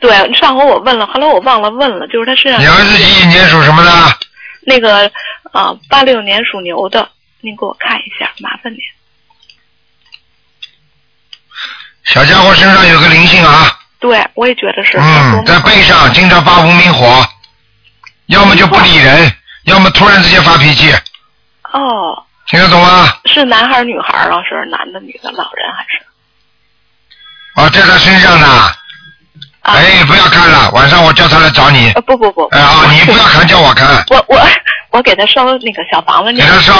[0.01, 3.91] 对，上回我问了，后来我忘了问了，就是他身上你儿子几几年属什么的？
[4.63, 5.11] 那个
[5.53, 7.09] 啊，八六年属牛的，
[7.41, 8.79] 您给我看一下，麻烦您。
[12.05, 13.67] 小家伙身上有个灵性啊，
[13.99, 14.99] 对，我也觉得是。
[14.99, 17.27] 嗯，在背上经常发无名火，
[18.27, 19.31] 要么就不理人，
[19.69, 20.93] 要么突然之间发脾气，
[21.73, 23.09] 哦，听得懂吗？
[23.27, 24.43] 是男孩女孩儿啊？
[24.49, 25.31] 是男的女的？
[25.33, 25.99] 老人还是？
[27.61, 28.73] 啊，在他身上呢。
[29.63, 31.91] 哎，不要看了，晚上我叫他来找你。
[31.91, 32.45] 呃，不不不。
[32.47, 34.41] 哎啊，你不要看，叫我看， 我我
[34.93, 36.47] 我给他烧那个小房子念。
[36.47, 36.73] 给他烧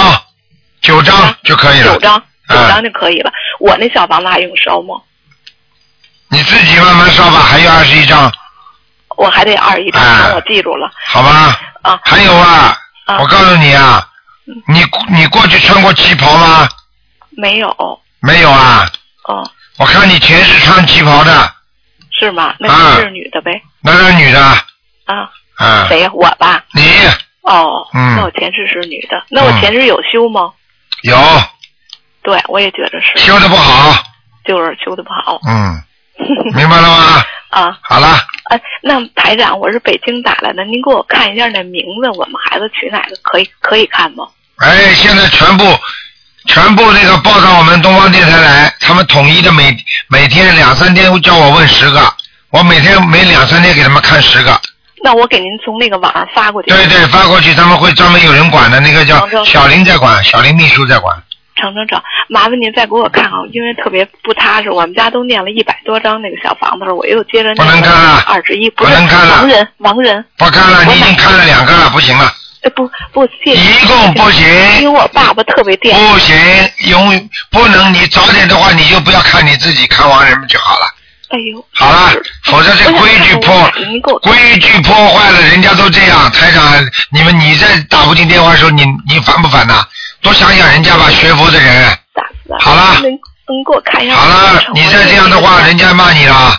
[0.81, 1.93] 九张就可以了。
[1.93, 2.19] 九张，
[2.49, 3.31] 九嗯张就可以了。
[3.59, 4.95] 我那小房子还用烧吗？
[6.29, 8.31] 你自己慢慢烧吧，还有二十一张，
[9.19, 10.89] 我还得二一张，哎我记住了。
[11.07, 11.59] 好吧？
[11.83, 11.99] 啊。
[12.05, 14.01] 还有啊，啊我告诉你啊，
[14.67, 16.67] 你你过去穿过旗袍吗？
[17.31, 18.89] 没有，没有啊。
[19.27, 21.53] 哦，我看你前世穿旗袍的，
[22.17, 22.55] 是吗？
[22.59, 23.61] 那啊是女的呗？
[23.81, 24.41] 那是女的。
[24.41, 25.29] 啊。
[25.57, 25.85] 啊。
[25.89, 26.09] 谁呀？
[26.13, 26.63] 我吧。
[26.73, 26.81] 你
[27.41, 27.85] 哦。
[27.93, 30.51] 嗯那我前世是女的，那我嗯前世有修吗？
[31.03, 31.15] 有
[32.23, 33.17] 对，我也觉得是。
[33.17, 33.93] 修的不好，
[34.45, 35.39] 就是修的不好。
[35.47, 35.81] 嗯，
[36.55, 37.21] 明白了吗？
[37.49, 37.77] 啊。
[37.81, 38.17] 好了，
[38.49, 44.25] 哎，那台长，我是北京打来的，您给我看一下那名字，我们孩子取哪个可以可以看吗？
[44.57, 45.65] 哎，现在全部
[46.45, 49.75] 全部那个报到我们东方电台来，他们统一的每
[50.07, 52.13] 每天两三天叫我问十个，
[52.49, 54.59] 我每天每两三天给他们看十个。
[55.01, 56.69] 那我给您从那个网上发过去。
[56.69, 61.15] 对对，发过去他们会专门有人管的，那个叫小林在管，小林秘书在管。
[61.59, 64.71] 成成成，麻烦您再给我看看，因为特别不踏实。
[64.71, 70.25] 我们家都念了一百多张那个小房子了，我又接着念不能看了二十一，不能看了盲人，盲人。
[70.37, 72.31] 不看了，你已经看了两个了，不行了，
[72.63, 73.83] 呃，不不，谢谢。
[73.83, 74.47] 一共不行
[74.81, 76.01] 因为我爸爸特别惦记。
[76.01, 76.35] 不行，
[76.89, 77.93] 永不能。
[77.93, 80.85] 你早点的话，你就不要看你自己，看亡人们就好了。
[81.29, 82.11] 哎呦，好了，
[82.45, 83.71] 否则这规矩破
[84.21, 86.31] 规矩破坏了，人家都这样。
[86.31, 86.63] 台长，
[87.11, 89.85] 你们你在打不进电话的时候，你你烦不烦呐？
[90.21, 91.97] 多想想人家吧，学佛的人。
[92.13, 92.57] 打死了。
[92.59, 94.15] 好了能能给我看一下？
[94.15, 96.53] 好了，你再这样的话，人家骂你了，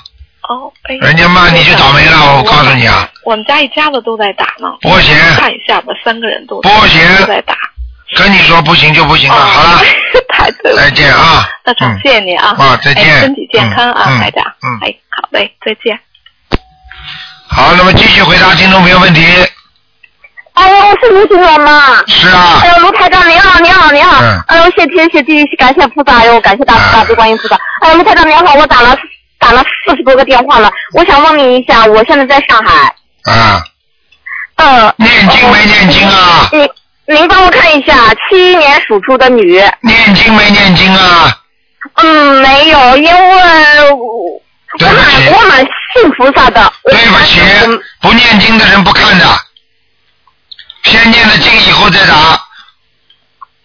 [0.48, 4.68] 哦，哎人家骂你就倒霉了，我告诉你啊，我们家一家子都在打呢。
[4.80, 7.54] 不行看一下吧，三个人都不行都在打。
[8.16, 9.36] 跟你说不行就不行了。
[9.36, 9.82] 哦好了，
[10.34, 11.48] 太对了再见啊。
[11.64, 12.56] 那成，谢谢你啊。
[12.58, 14.44] 啊再见哎身体健康啊，嗯嗯台长。
[14.62, 15.96] 嗯哎，好嘞，再见。
[17.48, 19.24] 好，那么继续回答听众朋友问题。
[20.60, 22.02] 哎呦，是卢先生吗？
[22.06, 24.20] 是啊哎，呦，卢台长你好，你好，你好。
[24.22, 27.58] 嗯哎呦，谢天谢地，感谢菩萨，哎呦，感谢大慈大悲观音菩萨。
[27.80, 28.94] 哎呦，卢台长你好，我打了
[29.38, 32.94] 打了四十多个电话了，我想问你一下，我现在在上海。
[33.24, 33.62] 啊，
[34.56, 34.94] 嗯。
[34.96, 36.48] 念经没念经啊？
[36.52, 36.68] 您
[37.06, 37.94] 您帮我看一下，
[38.28, 39.62] 七一年属猪的女。
[39.80, 41.34] 念经没念经啊？
[42.02, 43.96] 嗯，没有，因为我
[44.78, 45.58] 我蛮我蛮
[45.94, 46.72] 信菩萨的。
[46.84, 47.40] 对不起，
[48.00, 49.24] 不念经的人不看的，
[50.84, 52.42] 先念了经以后再打。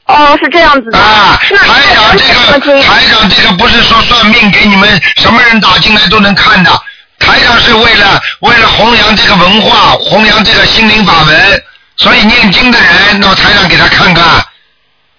[0.08, 1.00] 哦，是这样子的。
[1.00, 6.72] 啊，台长这个台长这个不是说算命给你们什么人打进来都能看的，
[7.18, 11.64] 台长是为了为了弘扬这个文化，弘扬这个心灵法门，
[11.98, 14.24] 所以念经的人，那么台长给他看看。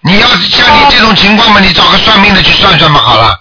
[0.01, 3.37] 你要像你这种情况嘛，你找个算命的去算算嘛，好了。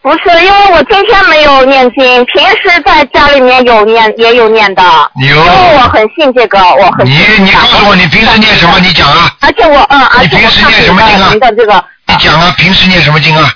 [0.00, 4.82] 不是，因为我今天没有念经，平时在家里面有念，也有念的。
[5.16, 8.78] 有因为我很信这个，我很信你你告诉我你平时念什么？
[8.78, 9.30] 你讲啊。
[9.40, 13.52] 而且我嗯，而且我你平时念什么经啊您的这个，你讲啊，平时念什么经啊？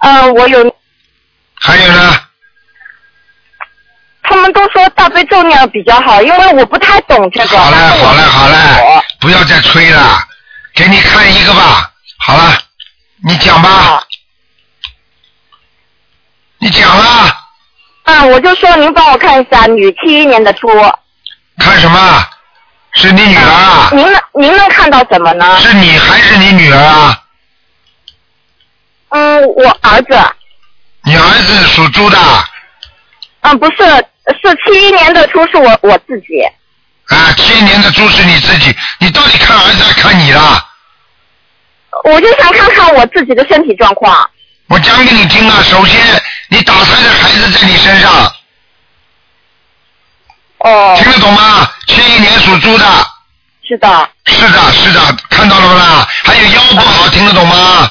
[0.00, 0.74] 嗯，我有，
[1.60, 2.20] 还有呢？
[4.22, 7.58] 他们都说大悲咒念比较好，因为我不太懂这个。
[7.58, 10.18] 好嘞，但是我好嘞，好嘞，不要再吹了，
[10.74, 11.90] 给你看一个吧。
[12.18, 12.56] 好了，
[13.26, 14.02] 你讲吧。
[16.60, 17.36] 你讲啊，
[18.04, 20.68] 啊，我就说您帮我看一下女七一年的猪。
[21.58, 22.26] 看什么？
[22.94, 23.90] 是你女儿啊？
[23.92, 25.58] 您能您能看到什么呢？
[25.60, 27.22] 是你还是你女儿啊？
[29.10, 30.18] 嗯，我儿子。
[31.04, 32.18] 你儿子属猪的
[33.42, 33.76] 嗯，不是，
[34.42, 36.42] 是七一年的猪是我我自己。
[37.06, 40.64] 啊，七一年的猪是你自己，你到底看儿子还看你啦？
[42.04, 44.28] 我就想看看我自己的身体状况。
[44.68, 46.00] 我讲给你听啊，首先
[46.48, 48.32] 你打胎的孩子在你身上。
[50.58, 50.94] 哦。
[50.96, 51.70] 听得懂吗？
[51.86, 52.84] 七一年属猪的。
[53.66, 54.10] 是的。
[54.26, 56.08] 是的，是的，看到了不啦？
[56.24, 57.90] 还有腰不好，听得懂吗？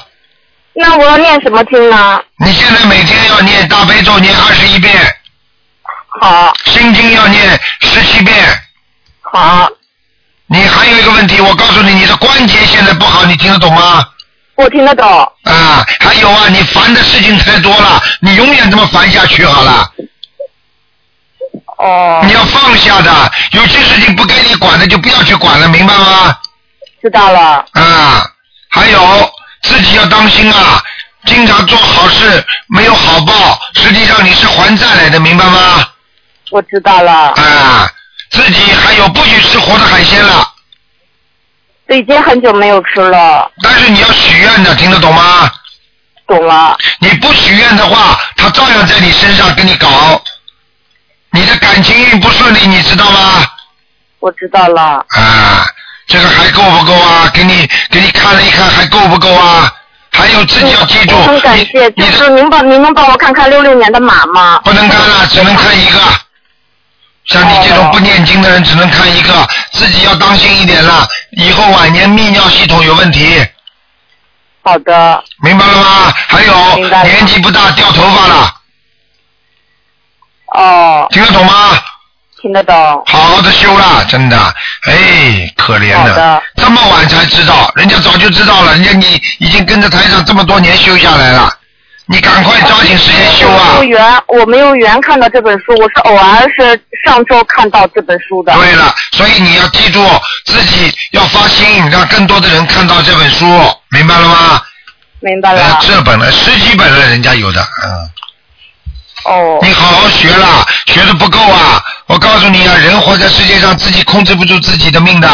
[0.74, 2.20] 那我要念什么经呢？
[2.36, 4.94] 你现在每天要念大悲咒念二十一遍。
[6.20, 6.52] 好。
[6.66, 8.36] 心经要念十七遍。
[9.20, 9.68] 好。
[10.46, 14.08] 你还有一个问题，我告诉你，你的关节现在不好，你听得懂吗？
[14.58, 15.06] 我听得懂。
[15.44, 19.88] 啊，还有啊，你烦的事情太多了，你永远这么烦下去好了。
[21.78, 22.20] 哦。
[22.26, 26.36] 你要放下的，有些事情不该你管的就不要去管了，明白吗？
[27.00, 27.64] 知道了。
[27.72, 28.28] 啊，
[28.68, 29.32] 还有
[29.62, 30.82] 自己要当心啊，
[31.26, 35.88] 经常做好事没有好报，实际上你是还债来的，明白吗？
[36.50, 37.12] 我知道了。
[37.12, 37.88] 啊，
[38.32, 40.44] 自己还有不许吃活的海鲜了，
[41.90, 43.50] 已经很久没有吃了。
[43.62, 45.50] 但是你要许愿的，听得懂吗？
[46.26, 46.76] 懂了。
[46.98, 50.22] 你不许愿的话，他照样在你身上跟你搞，
[51.32, 53.46] 你的感情运不顺利，你知道吗？
[54.20, 55.04] 我知道了。
[55.08, 55.66] 啊，
[56.06, 57.30] 这个还够不够啊？
[57.32, 59.72] 给你给你看了一看，还够不够啊？
[60.10, 64.60] 还有自己要记住，我很感谢，就是您帮您能帮我看看六六年的马吗？
[64.64, 66.00] 不能看了，只能看一个。
[67.26, 73.46] 像你这种不念经的人，只能看一个，自己要当心一点了，以后晚年泌尿系统有问题。
[74.68, 75.24] 好的。
[75.42, 76.12] 明白了吗？
[76.28, 78.54] 还有年纪不大掉头发了，
[80.54, 81.06] 哦。
[81.10, 81.52] 听得懂吗？
[82.42, 82.74] 听得懂。
[83.06, 84.36] 好好的修了，真的，
[84.82, 91.50] 哎，可怜的这么晚才知道，人家早就知道了，人家你已经跟着台长这么多年修下来了，
[92.10, 93.98] 你赶快抓紧时间修啊我没有！
[93.98, 98.54] 缘，我没有缘看到这本书，我是偶尔是上周看到这本书的。
[98.54, 100.02] 对了，所以你要记住
[100.46, 103.44] 自己要发心，让更多的人看到这本书，
[103.90, 104.62] 明白了吗？
[105.20, 105.60] 明白了。
[105.60, 108.10] 呃这本了，十几本了，人家有的，嗯。
[109.24, 109.58] 哦。
[109.60, 111.82] 你好好学了，学的不够啊！
[112.06, 115.28] 我告诉你啊，人活在世界上，自己控制不住自己的命的，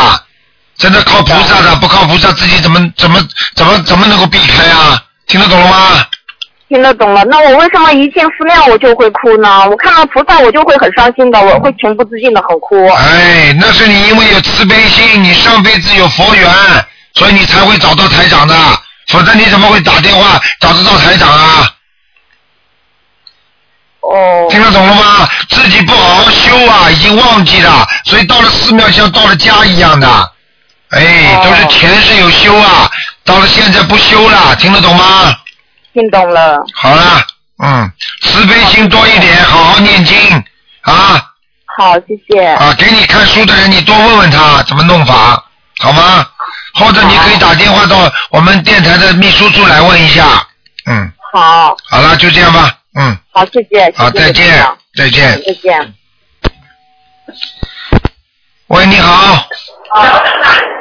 [0.76, 3.20] 真的靠菩萨的，不靠菩萨，自己怎么怎么
[3.54, 5.00] 怎么怎么能够避开啊？
[5.28, 6.04] 听得懂了吗？
[6.74, 9.64] 听得懂了，那我为什么一进寺庙我就会哭呢？
[9.70, 12.84] 我看到菩萨我就会很伤心的，我会情不自禁的很哭。
[12.88, 16.50] 哎，那是你因为有慈悲心，你上辈子有佛缘，
[17.14, 18.56] 所以你才会找到台长的，
[19.06, 21.70] 否则你怎么会打电话找得到台长啊？
[24.00, 24.48] 哦。
[24.50, 25.28] 听得懂了吗？
[25.48, 30.08] 自己不好好修啊，已经忘记了，所以到了寺庙像到了家一样的。
[30.90, 32.90] 哎，都是前世有修啊，
[33.24, 35.32] 到了现在不修了，听得懂吗？
[35.94, 36.62] 听懂了。
[36.74, 37.24] 好了，
[37.62, 37.90] 嗯，
[38.20, 40.18] 慈悲心多一点，好好念经
[40.82, 41.30] 啊
[41.78, 42.44] 好，谢谢。
[42.46, 42.74] 啊！
[42.76, 45.42] 给你看书的人，你多问问他怎么弄法，
[45.78, 46.26] 好吗？
[46.74, 50.24] 或者你可以打电话到我们电台的秘书处来问一下。
[50.86, 52.70] 嗯，好，好了，就这样吧。
[52.96, 53.92] 嗯，好，谢谢。
[53.96, 55.42] 好，再见，再见。
[55.44, 55.94] 再见。
[58.68, 59.48] 喂，你好。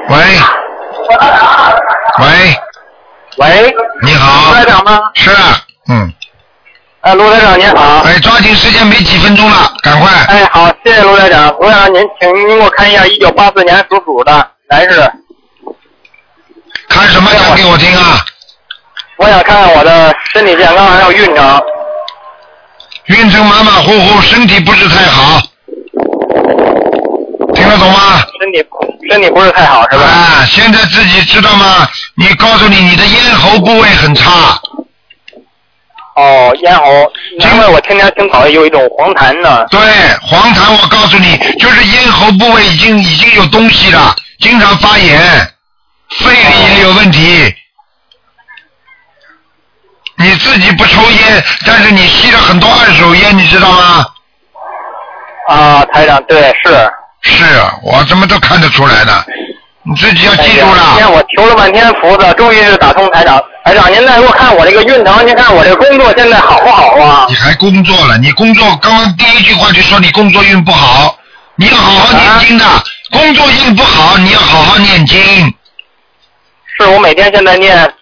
[0.09, 0.18] 喂。
[2.20, 2.55] 喂。
[3.38, 3.75] 喂。
[4.03, 4.49] 你好。
[4.49, 4.99] 卢台长吗？
[5.15, 5.31] 是。
[5.89, 6.13] 嗯。
[7.01, 7.99] 哎，卢台长您好。
[8.01, 10.11] 哎，抓紧时间，没几分钟了，赶快。
[10.27, 11.53] 哎，好，谢谢卢台长。
[11.59, 15.11] 卢台长，您请您给我看一下一九八四年属鼠的男士。
[16.89, 18.19] 看什么讲给我听啊？
[19.17, 21.61] 我想看看我的身体健康还有运程。
[23.05, 25.41] 运程马马虎虎，身体不是太好。
[27.64, 28.22] 听得懂吗？
[28.41, 28.66] 身体
[29.09, 30.03] 身体不是太好是吧？
[30.03, 31.88] 啊，现在自己知道吗？
[32.16, 34.59] 你告诉你，你的咽喉部位很差。
[36.16, 39.66] 哦，咽喉，因为我天天听跑有一种黄痰呢。
[39.72, 39.80] 对，
[40.22, 45.22] 黄痰，我告诉你，就是咽喉部位已经已经有东西了，经常发炎，
[46.20, 47.55] 肺里也有问题。
[50.18, 54.05] 你自己不抽烟，但是你吸了很多二手烟，你知道吗？
[55.47, 56.91] 啊，台长，对，是。
[57.24, 59.26] 是啊我怎么都看得出来的，
[59.84, 60.97] 你自己要记住了今。
[60.97, 63.41] 天我求了半天菩萨，终于是打通台长。
[63.65, 67.26] 台长，您再给我看我这个运程，您看我这个工作现在好不好啊？
[67.30, 68.17] 你还工作了？
[68.17, 71.17] 你工作刚刚第一句话就说你工作运不好，
[71.55, 72.65] 你要好好念经的。
[73.09, 75.17] 工作运不好，你要好好念经。
[76.78, 77.93] 是我每天现在念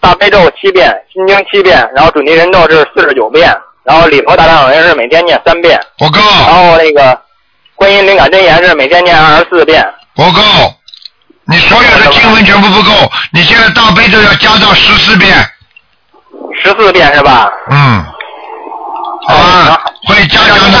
[0.00, 3.54] 大悲咒七遍，心经七遍，然后准提人咒是四十九遍，
[3.84, 5.78] 然后礼佛大忏悔文是每天念三遍。
[5.98, 6.20] 我告。
[6.46, 7.20] 然后那个
[7.80, 9.82] 观音灵感真言是每天念二十四遍。
[10.14, 10.42] 不够，
[11.46, 15.34] 你所有的经文全部不够，你现在大悲咒要加到十四遍。
[16.62, 17.50] 十四遍是吧？
[17.70, 18.04] 嗯。
[19.26, 20.78] 好啊，会加强的。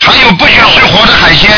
[0.00, 1.50] 还有不许吃活的海鲜。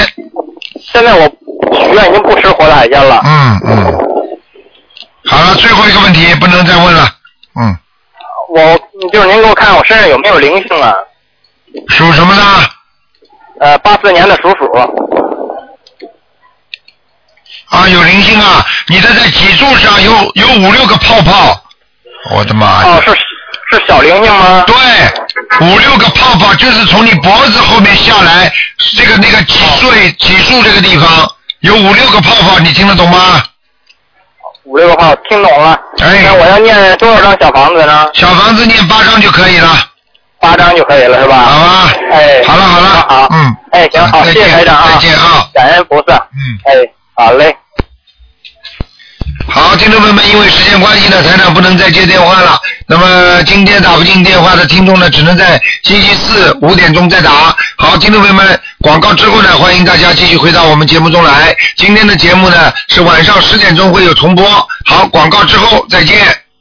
[0.93, 1.29] 现在我
[1.73, 3.23] 许愿已经不吃活的海鲜了。
[3.25, 3.93] 嗯嗯。
[5.27, 7.09] 好了，最后一个问题不能再问了。
[7.61, 7.79] 嗯，
[8.53, 10.93] 我就是您给我看看我身上有没有灵性啊？
[11.91, 12.43] 属什么的？
[13.61, 14.65] 呃，八四年的属鼠。
[17.69, 18.65] 啊，有灵性啊！
[18.89, 21.63] 你的在脊柱上有有五六个泡泡，
[22.35, 22.97] 我的妈呀！
[22.97, 23.13] 哦，是
[23.71, 24.65] 是小灵性吗？
[24.67, 24.75] 对，
[25.61, 28.53] 五六个泡泡就是从你脖子后面下来，
[28.97, 31.09] 这个那个脊椎脊柱这个地方
[31.61, 33.45] 有五六个泡泡，你听得懂吗？
[34.65, 35.79] 五六个泡，听懂了。
[35.99, 38.09] 哎，那我要念多少张小房子呢？
[38.15, 39.90] 小房子念八张就可以了。
[40.41, 41.37] 八张就可以了是吧？
[41.37, 41.93] 好啊。
[42.13, 42.43] 哎。
[42.47, 43.29] 好了好了，好。
[43.31, 43.57] 嗯。
[43.73, 44.89] 哎，行，好，谢谢台长啊。
[44.95, 45.49] 再见啊。
[45.53, 46.15] 感恩菩萨。
[46.15, 46.59] 嗯。
[46.65, 46.75] 哎，
[47.15, 47.55] 好嘞。
[49.49, 52.61] 好，听众朋友们，因为时间关系呢，台长不能再接电话了。
[52.87, 57.31] 那么今天打不进电话的听众呢，只能在星期四五点钟再打。
[57.77, 61.55] 好，听众朋友们，广告之后呢，欢迎大家继续回到我们节目中来。
[61.77, 64.45] 今天的节目呢是晚上十点钟会有重播。
[64.87, 66.19] 好，广告之后再见。